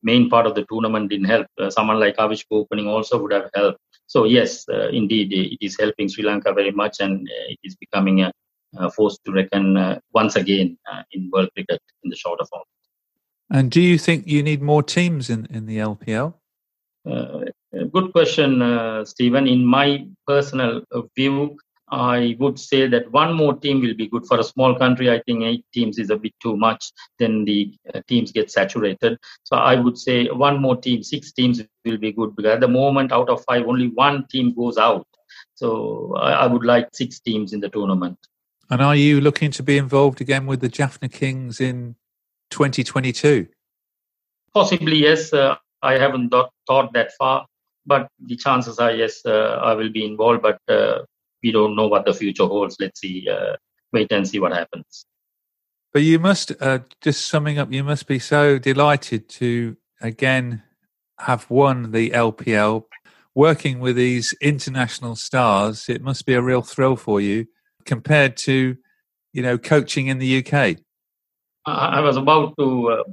main 0.03 0.29
part 0.29 0.45
of 0.45 0.55
the 0.55 0.65
tournament 0.69 1.09
didn't 1.09 1.25
help. 1.25 1.47
Uh, 1.59 1.69
someone 1.69 1.99
like 1.99 2.17
Avishka 2.17 2.51
opening 2.51 2.87
also 2.87 3.21
would 3.21 3.33
have 3.33 3.49
helped. 3.53 3.79
So 4.07 4.25
yes, 4.25 4.65
indeed, 4.91 5.31
it 5.31 5.65
is 5.65 5.77
helping 5.79 6.09
Sri 6.09 6.23
Lanka 6.23 6.53
very 6.53 6.71
much, 6.71 6.99
and 6.99 7.27
it 7.49 7.59
is 7.63 7.75
becoming 7.77 8.21
a 8.21 8.31
uh, 8.77 8.89
forced 8.89 9.23
to 9.25 9.31
reckon 9.31 9.75
uh, 9.75 9.99
once 10.13 10.35
again 10.35 10.77
uh, 10.91 11.03
in 11.11 11.29
world 11.31 11.49
cricket 11.53 11.81
in 12.03 12.09
the 12.09 12.15
shorter 12.15 12.45
form. 12.45 12.63
And 13.49 13.69
do 13.69 13.81
you 13.81 13.97
think 13.97 14.27
you 14.27 14.41
need 14.41 14.61
more 14.61 14.81
teams 14.81 15.29
in, 15.29 15.45
in 15.47 15.65
the 15.65 15.77
LPL? 15.77 16.35
Good 17.91 18.11
question, 18.11 18.61
uh, 18.61 19.05
Stephen. 19.05 19.47
In 19.47 19.65
my 19.65 20.05
personal 20.27 20.81
view, 21.15 21.57
I 21.91 22.37
would 22.39 22.57
say 22.57 22.87
that 22.87 23.11
one 23.11 23.33
more 23.33 23.53
team 23.53 23.81
will 23.81 23.93
be 23.93 24.07
good 24.07 24.25
for 24.25 24.39
a 24.39 24.43
small 24.43 24.75
country. 24.75 25.11
I 25.11 25.21
think 25.25 25.43
eight 25.43 25.65
teams 25.73 25.99
is 25.99 26.09
a 26.09 26.15
bit 26.15 26.33
too 26.41 26.55
much. 26.55 26.91
Then 27.19 27.43
the 27.43 27.73
uh, 27.93 28.01
teams 28.07 28.31
get 28.31 28.49
saturated. 28.49 29.17
So 29.43 29.57
I 29.57 29.75
would 29.75 29.97
say 29.97 30.27
one 30.27 30.61
more 30.61 30.77
team, 30.77 31.03
six 31.03 31.33
teams 31.33 31.61
will 31.85 31.97
be 31.97 32.13
good 32.13 32.35
because 32.35 32.53
at 32.53 32.59
the 32.61 32.67
moment, 32.67 33.11
out 33.11 33.29
of 33.29 33.43
five, 33.43 33.67
only 33.67 33.89
one 33.89 34.25
team 34.27 34.53
goes 34.53 34.77
out. 34.77 35.05
So 35.55 36.15
I, 36.15 36.31
I 36.31 36.47
would 36.47 36.63
like 36.63 36.89
six 36.93 37.19
teams 37.19 37.51
in 37.51 37.59
the 37.59 37.69
tournament. 37.69 38.17
And 38.69 38.81
are 38.81 38.95
you 38.95 39.19
looking 39.19 39.51
to 39.51 39.63
be 39.63 39.77
involved 39.77 40.21
again 40.21 40.45
with 40.45 40.61
the 40.61 40.69
Jaffna 40.69 41.09
Kings 41.09 41.59
in 41.59 41.95
2022? 42.51 43.47
Possibly, 44.53 44.97
yes. 44.97 45.33
Uh, 45.33 45.55
I 45.81 45.97
haven't 45.97 46.29
th- 46.29 46.45
thought 46.67 46.93
that 46.93 47.11
far, 47.19 47.45
but 47.85 48.07
the 48.19 48.35
chances 48.35 48.79
are 48.79 48.91
yes, 48.91 49.21
uh, 49.25 49.59
I 49.63 49.73
will 49.73 49.91
be 49.91 50.05
involved. 50.05 50.41
But 50.41 50.59
uh, 50.67 50.99
we 51.43 51.51
don't 51.51 51.75
know 51.75 51.87
what 51.87 52.05
the 52.05 52.13
future 52.13 52.45
holds. 52.45 52.77
Let's 52.79 52.99
see, 52.99 53.27
uh, 53.29 53.55
wait 53.91 54.11
and 54.11 54.27
see 54.27 54.39
what 54.39 54.53
happens. 54.53 55.05
But 55.93 56.03
you 56.03 56.19
must, 56.19 56.53
uh, 56.61 56.79
just 57.01 57.27
summing 57.27 57.57
up, 57.57 57.71
you 57.71 57.83
must 57.83 58.07
be 58.07 58.19
so 58.19 58.57
delighted 58.57 59.27
to 59.29 59.75
again 60.01 60.63
have 61.19 61.49
won 61.49 61.91
the 61.91 62.11
LPL. 62.11 62.85
Working 63.33 63.79
with 63.79 63.95
these 63.95 64.33
international 64.41 65.15
stars, 65.15 65.87
it 65.87 66.01
must 66.01 66.25
be 66.25 66.33
a 66.33 66.41
real 66.41 66.61
thrill 66.61 66.97
for 66.97 67.21
you 67.21 67.47
compared 67.85 68.35
to, 68.37 68.75
you 69.31 69.41
know, 69.41 69.57
coaching 69.57 70.07
in 70.07 70.17
the 70.17 70.43
UK? 70.43 70.77
I 71.65 72.01
was 72.01 72.17
about 72.17 72.55
to 72.57 72.89
uh, 72.89 73.03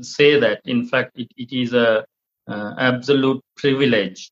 say 0.00 0.38
that. 0.38 0.60
In 0.64 0.86
fact, 0.86 1.12
it, 1.16 1.28
it 1.36 1.52
is 1.52 1.72
a 1.72 2.04
absolute 2.48 3.40
privilege 3.56 4.30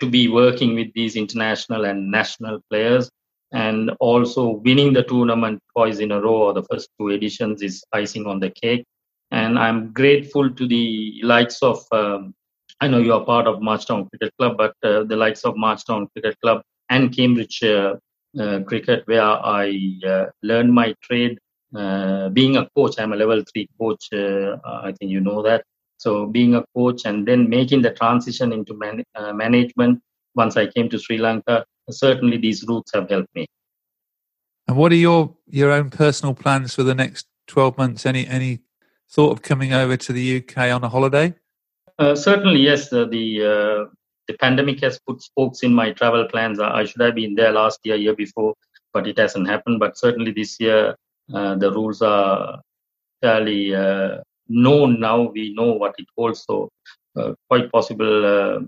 to 0.00 0.08
be 0.08 0.28
working 0.28 0.74
with 0.74 0.88
these 0.94 1.16
international 1.16 1.84
and 1.84 2.10
national 2.10 2.60
players, 2.70 3.10
and 3.52 3.90
also 4.00 4.60
winning 4.64 4.92
the 4.92 5.02
tournament 5.04 5.60
twice 5.76 5.98
in 5.98 6.10
a 6.12 6.20
row 6.20 6.42
or 6.48 6.52
the 6.52 6.64
first 6.64 6.88
two 6.98 7.08
editions 7.10 7.62
is 7.62 7.84
icing 7.92 8.26
on 8.26 8.40
the 8.40 8.50
cake. 8.50 8.84
And 9.30 9.58
I'm 9.58 9.92
grateful 9.92 10.50
to 10.50 10.66
the 10.66 11.20
likes 11.22 11.62
of. 11.62 11.84
Um, 11.92 12.34
I 12.80 12.88
know 12.88 12.98
you 12.98 13.12
are 13.12 13.24
part 13.24 13.46
of 13.46 13.62
March 13.62 13.86
Town 13.86 14.08
Cricket 14.08 14.32
Club, 14.38 14.56
but 14.56 14.74
uh, 14.82 15.04
the 15.04 15.16
likes 15.16 15.44
of 15.44 15.56
March 15.56 15.84
Town 15.86 16.08
Cricket 16.12 16.36
Club 16.40 16.62
and 16.90 17.14
Cambridge 17.14 17.62
uh, 17.62 17.94
uh, 18.38 18.60
cricket 18.60 19.02
where 19.06 19.22
I 19.22 19.98
uh, 20.06 20.26
learned 20.42 20.72
my 20.72 20.94
trade. 21.02 21.38
Uh, 21.74 22.28
being 22.30 22.56
a 22.56 22.68
coach, 22.76 22.96
I'm 22.98 23.12
a 23.12 23.16
level 23.16 23.42
three 23.52 23.68
coach. 23.78 24.08
I 24.12 24.92
think 24.98 25.10
you 25.10 25.20
know 25.20 25.42
that. 25.42 25.64
So 26.02 26.26
being 26.26 26.56
a 26.56 26.64
coach 26.74 27.02
and 27.04 27.28
then 27.28 27.48
making 27.48 27.82
the 27.82 27.92
transition 27.92 28.52
into 28.52 28.74
man- 28.74 29.04
management 29.34 30.02
once 30.34 30.56
I 30.56 30.66
came 30.66 30.88
to 30.88 30.98
Sri 30.98 31.18
Lanka, 31.18 31.64
certainly 31.90 32.38
these 32.38 32.64
routes 32.66 32.90
have 32.92 33.08
helped 33.08 33.32
me. 33.36 33.46
And 34.66 34.76
what 34.76 34.90
are 34.90 35.02
your 35.08 35.36
your 35.46 35.70
own 35.70 35.90
personal 35.90 36.34
plans 36.34 36.74
for 36.74 36.82
the 36.82 36.94
next 36.94 37.26
twelve 37.46 37.78
months? 37.78 38.04
Any 38.04 38.26
any 38.26 38.60
thought 39.10 39.30
of 39.30 39.42
coming 39.42 39.72
over 39.72 39.96
to 39.96 40.12
the 40.12 40.38
UK 40.38 40.72
on 40.72 40.82
a 40.82 40.88
holiday? 40.88 41.34
Uh, 41.98 42.16
certainly, 42.16 42.60
yes. 42.60 42.92
Uh, 42.92 43.04
the 43.04 43.26
uh, 43.52 43.90
the 44.26 44.36
pandemic 44.38 44.80
has 44.80 44.98
put 45.06 45.22
spokes 45.22 45.62
in 45.62 45.72
my 45.72 45.92
travel 45.92 46.24
plans. 46.24 46.58
I 46.58 46.84
should 46.84 47.00
have 47.00 47.14
been 47.14 47.36
there 47.36 47.52
last 47.52 47.78
year, 47.84 47.96
year 47.96 48.16
before, 48.16 48.54
but 48.92 49.06
it 49.06 49.18
hasn't 49.18 49.48
happened. 49.48 49.78
But 49.78 49.96
certainly 49.96 50.32
this 50.32 50.58
year, 50.58 50.96
uh, 51.32 51.54
the 51.56 51.70
rules 51.70 52.02
are 52.02 52.60
fairly 53.20 53.74
uh, 53.74 54.18
known 54.52 55.00
now. 55.00 55.30
We 55.34 55.54
know 55.54 55.72
what 55.72 55.94
it 55.98 56.06
holds. 56.16 56.44
So, 56.44 56.68
uh, 57.16 57.34
quite 57.48 57.70
possible 57.70 58.26
uh, 58.26 58.60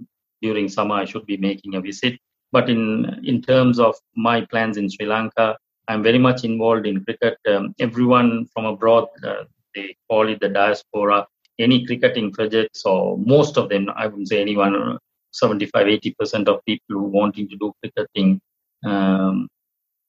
during 0.42 0.68
summer 0.68 0.97
I 0.97 1.05
should 1.05 1.27
be 1.27 1.37
making 1.37 1.75
a 1.75 1.81
visit. 1.81 2.18
But 2.53 2.70
in 2.70 3.20
in 3.25 3.42
terms 3.42 3.79
of 3.79 3.94
my 4.16 4.42
plans 4.42 4.77
in 4.77 4.88
Sri 4.90 5.07
Lanka, 5.07 5.57
I'm 5.88 6.03
very 6.03 6.18
much 6.18 6.44
involved 6.44 6.87
in 6.87 7.05
cricket. 7.05 7.38
Um, 7.49 7.75
everyone 7.81 8.47
from 8.53 8.64
abroad, 8.64 9.09
uh, 9.23 9.44
they 9.75 9.97
call 10.09 10.29
it 10.29 10.40
the 10.40 10.49
diaspora. 10.49 11.27
Any 11.59 11.87
cricketing 11.87 12.33
projects, 12.33 12.85
or 12.85 13.16
most 13.18 13.57
of 13.57 13.68
them, 13.68 13.88
I 13.94 14.07
wouldn't 14.07 14.29
say 14.29 14.40
anyone 14.40 14.99
75 15.35 15.87
80% 15.87 16.49
of 16.49 16.64
people 16.64 16.97
who 16.97 17.03
wanting 17.03 17.49
to 17.49 17.57
do 17.57 17.73
cricketing 17.81 18.40
um, 18.85 19.49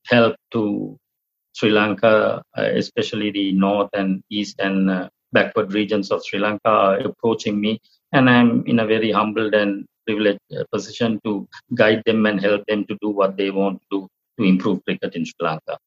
help 0.05 0.35
to 0.51 0.97
Sri 1.53 1.71
Lanka, 1.71 2.43
uh, 2.57 2.61
especially 2.61 3.31
the 3.31 3.51
north 3.53 3.89
and 3.93 4.23
east 4.29 4.59
and 4.59 4.89
uh, 4.89 5.09
backward 5.37 5.73
regions 5.73 6.11
of 6.11 6.25
Sri 6.25 6.39
Lanka, 6.39 6.69
are 6.69 6.97
approaching 7.09 7.59
me, 7.59 7.79
and 8.11 8.29
I'm 8.29 8.65
in 8.65 8.79
a 8.79 8.85
very 8.85 9.11
humbled 9.11 9.53
and 9.53 9.85
privileged 10.07 10.39
uh, 10.57 10.63
position 10.71 11.19
to 11.25 11.47
guide 11.73 12.01
them 12.05 12.25
and 12.25 12.41
help 12.41 12.65
them 12.67 12.85
to 12.85 12.97
do 13.01 13.09
what 13.09 13.37
they 13.37 13.49
want 13.51 13.81
to 13.81 13.87
do 13.91 14.07
to 14.39 14.45
improve 14.45 14.83
cricket 14.85 15.15
in 15.15 15.25
Sri 15.25 15.47
Lanka. 15.47 15.77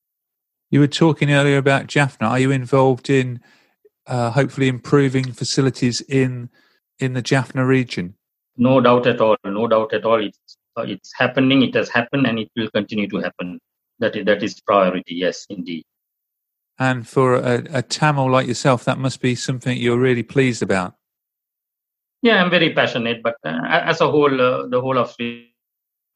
You 0.71 0.81
were 0.81 0.95
talking 1.03 1.33
earlier 1.33 1.59
about 1.59 1.87
Jaffna. 1.87 2.29
Are 2.29 2.39
you 2.39 2.51
involved 2.51 3.11
in 3.11 3.41
uh, 4.07 4.31
hopefully 4.31 4.69
improving 4.69 5.33
facilities 5.33 6.01
in 6.03 6.51
in 6.99 7.15
the 7.15 7.23
Jaffna 7.23 7.65
region? 7.65 8.15
no 8.59 8.81
doubt 8.81 9.07
at 9.07 9.21
all 9.21 9.37
no 9.45 9.67
doubt 9.67 9.95
at 9.95 10.05
all 10.05 10.23
it's 10.23 10.57
uh, 10.77 10.83
it's 10.83 11.13
happening 11.17 11.63
it 11.63 11.75
has 11.75 11.89
happened 11.89 12.27
and 12.27 12.39
it 12.39 12.51
will 12.57 12.71
continue 12.71 13.09
to 13.09 13.19
happen 13.19 13.59
that 14.01 14.17
is 14.17 14.25
that 14.27 14.43
is 14.43 14.61
priority 14.61 15.15
yes 15.25 15.47
indeed 15.49 15.85
and 16.79 17.07
for 17.07 17.35
a, 17.35 17.65
a 17.73 17.83
tamil 17.83 18.31
like 18.31 18.47
yourself 18.47 18.85
that 18.85 18.99
must 18.99 19.21
be 19.21 19.35
something 19.35 19.77
you're 19.77 19.99
really 19.99 20.23
pleased 20.23 20.63
about. 20.63 20.95
Yeah 22.23 22.43
i'm 22.43 22.51
very 22.51 22.73
passionate 22.75 23.23
but 23.23 23.37
uh, 23.45 23.61
as 23.67 24.01
a 24.01 24.11
whole 24.11 24.41
uh, 24.41 24.67
the 24.67 24.81
whole 24.81 24.99
of 24.99 25.13
sri 25.13 25.53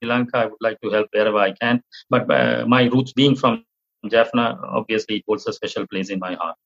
lanka 0.02 0.38
i 0.38 0.46
would 0.46 0.60
like 0.60 0.80
to 0.80 0.90
help 0.90 1.08
wherever 1.12 1.38
i 1.38 1.52
can. 1.52 1.82
But 2.10 2.30
uh, 2.30 2.64
my 2.66 2.84
roots 2.84 3.12
being 3.12 3.36
from 3.36 3.64
jaffna 4.06 4.58
obviously 4.80 5.16
it 5.16 5.24
holds 5.28 5.46
a 5.46 5.52
special 5.52 5.86
place 5.86 6.10
in 6.10 6.18
my 6.18 6.34
heart. 6.34 6.56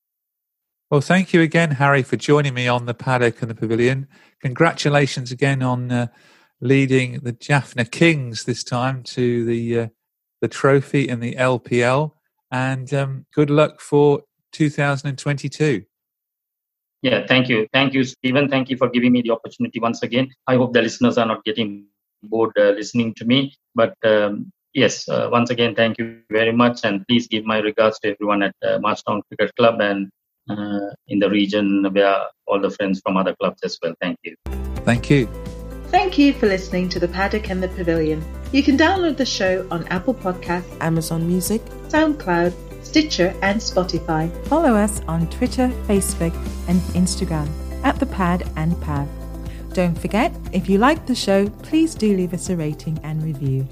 Well, 0.89 1.01
thank 1.01 1.33
you 1.33 1.41
again, 1.43 1.73
Harry, 1.73 2.05
for 2.05 2.17
joining 2.17 2.55
me 2.55 2.69
on 2.69 2.87
the 2.87 2.95
paddock 2.95 3.43
and 3.43 3.51
the 3.51 3.57
pavilion. 3.57 4.07
Congratulations 4.41 5.33
again 5.33 5.61
on 5.61 5.91
uh, 5.91 6.07
leading 6.61 7.19
the 7.21 7.33
Jaffna 7.33 7.85
Kings 7.85 8.45
this 8.45 8.63
time 8.63 9.03
to 9.03 9.45
the 9.45 9.81
uh, 9.81 9.89
the 10.41 10.47
trophy 10.47 11.09
in 11.09 11.19
the 11.19 11.35
LPL, 11.35 12.13
and 12.51 12.93
um, 12.95 13.27
good 13.35 13.51
luck 13.51 13.81
for 13.81 14.23
2022. 14.53 15.85
Yeah, 17.03 17.27
thank 17.27 17.49
you, 17.49 17.67
thank 17.73 17.95
you, 17.95 18.05
Stephen. 18.05 18.49
Thank 18.49 18.71
you 18.71 18.77
for 18.77 18.89
giving 18.89 19.13
me 19.13 19.23
the 19.23 19.31
opportunity 19.31 19.81
once 19.81 20.03
again. 20.03 20.29
I 20.47 20.57
hope 20.57 20.73
the 20.73 20.83
listeners 20.83 21.19
are 21.19 21.27
not 21.27 21.45
getting 21.45 21.87
bored 22.23 22.53
uh, 22.59 22.71
listening 22.71 23.15
to 23.15 23.25
me, 23.25 23.55
but 23.75 23.95
um, 24.05 24.51
yes, 24.73 25.09
uh, 25.09 25.29
once 25.31 25.51
again, 25.51 25.75
thank 25.75 25.99
you 25.99 26.21
very 26.31 26.53
much, 26.53 26.81
and 26.85 27.07
please 27.07 27.27
give 27.29 27.45
my 27.45 27.59
regards 27.59 27.99
to 28.01 28.13
everyone 28.13 28.43
at 28.43 28.55
uh, 28.67 28.79
March 28.79 29.03
Town 29.05 29.23
Cricket 29.29 29.55
Club 29.57 29.81
and 29.81 30.09
uh, 30.49 30.91
in 31.09 31.19
the 31.19 31.29
region 31.29 31.87
where 31.93 32.23
all 32.47 32.61
the 32.61 32.71
friends 32.71 33.01
from 33.05 33.17
other 33.17 33.35
clubs 33.41 33.61
as 33.63 33.79
well. 33.83 33.95
Thank 34.01 34.19
you. 34.23 34.37
Thank 34.85 35.11
you. 35.11 35.29
Thank 35.89 36.19
you 36.19 36.33
for 36.33 36.47
listening 36.47 36.89
to 36.91 36.99
The 36.99 37.09
Paddock 37.09 37.51
and 37.51 37.63
the 37.63 37.69
Pavilion. 37.69 38.25
You 38.53 38.63
can 38.63 38.77
download 38.77 39.17
the 39.17 39.27
show 39.27 39.67
on 39.71 39.87
Apple 39.89 40.15
Podcasts, 40.15 40.77
Amazon 40.81 41.27
Music, 41.27 41.63
SoundCloud, 41.89 42.85
Stitcher, 42.85 43.35
and 43.43 43.61
Spotify. 43.61 44.31
Follow 44.47 44.75
us 44.75 45.01
on 45.09 45.29
Twitter, 45.31 45.69
Facebook, 45.87 46.35
and 46.69 46.81
Instagram 46.95 47.49
at 47.85 47.99
The 47.99 48.07
Pad 48.07 48.49
and 48.57 48.81
Pav. 48.81 49.09
Don't 49.73 49.99
forget, 49.99 50.35
if 50.53 50.69
you 50.69 50.79
like 50.79 51.07
the 51.07 51.15
show, 51.15 51.49
please 51.63 51.95
do 51.95 52.17
leave 52.17 52.33
us 52.33 52.49
a 52.49 52.57
rating 52.57 52.99
and 53.03 53.23
review. 53.23 53.67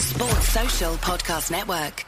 Sports 0.00 0.48
Social 0.48 0.94
podcast 0.96 1.50
network. 1.50 2.07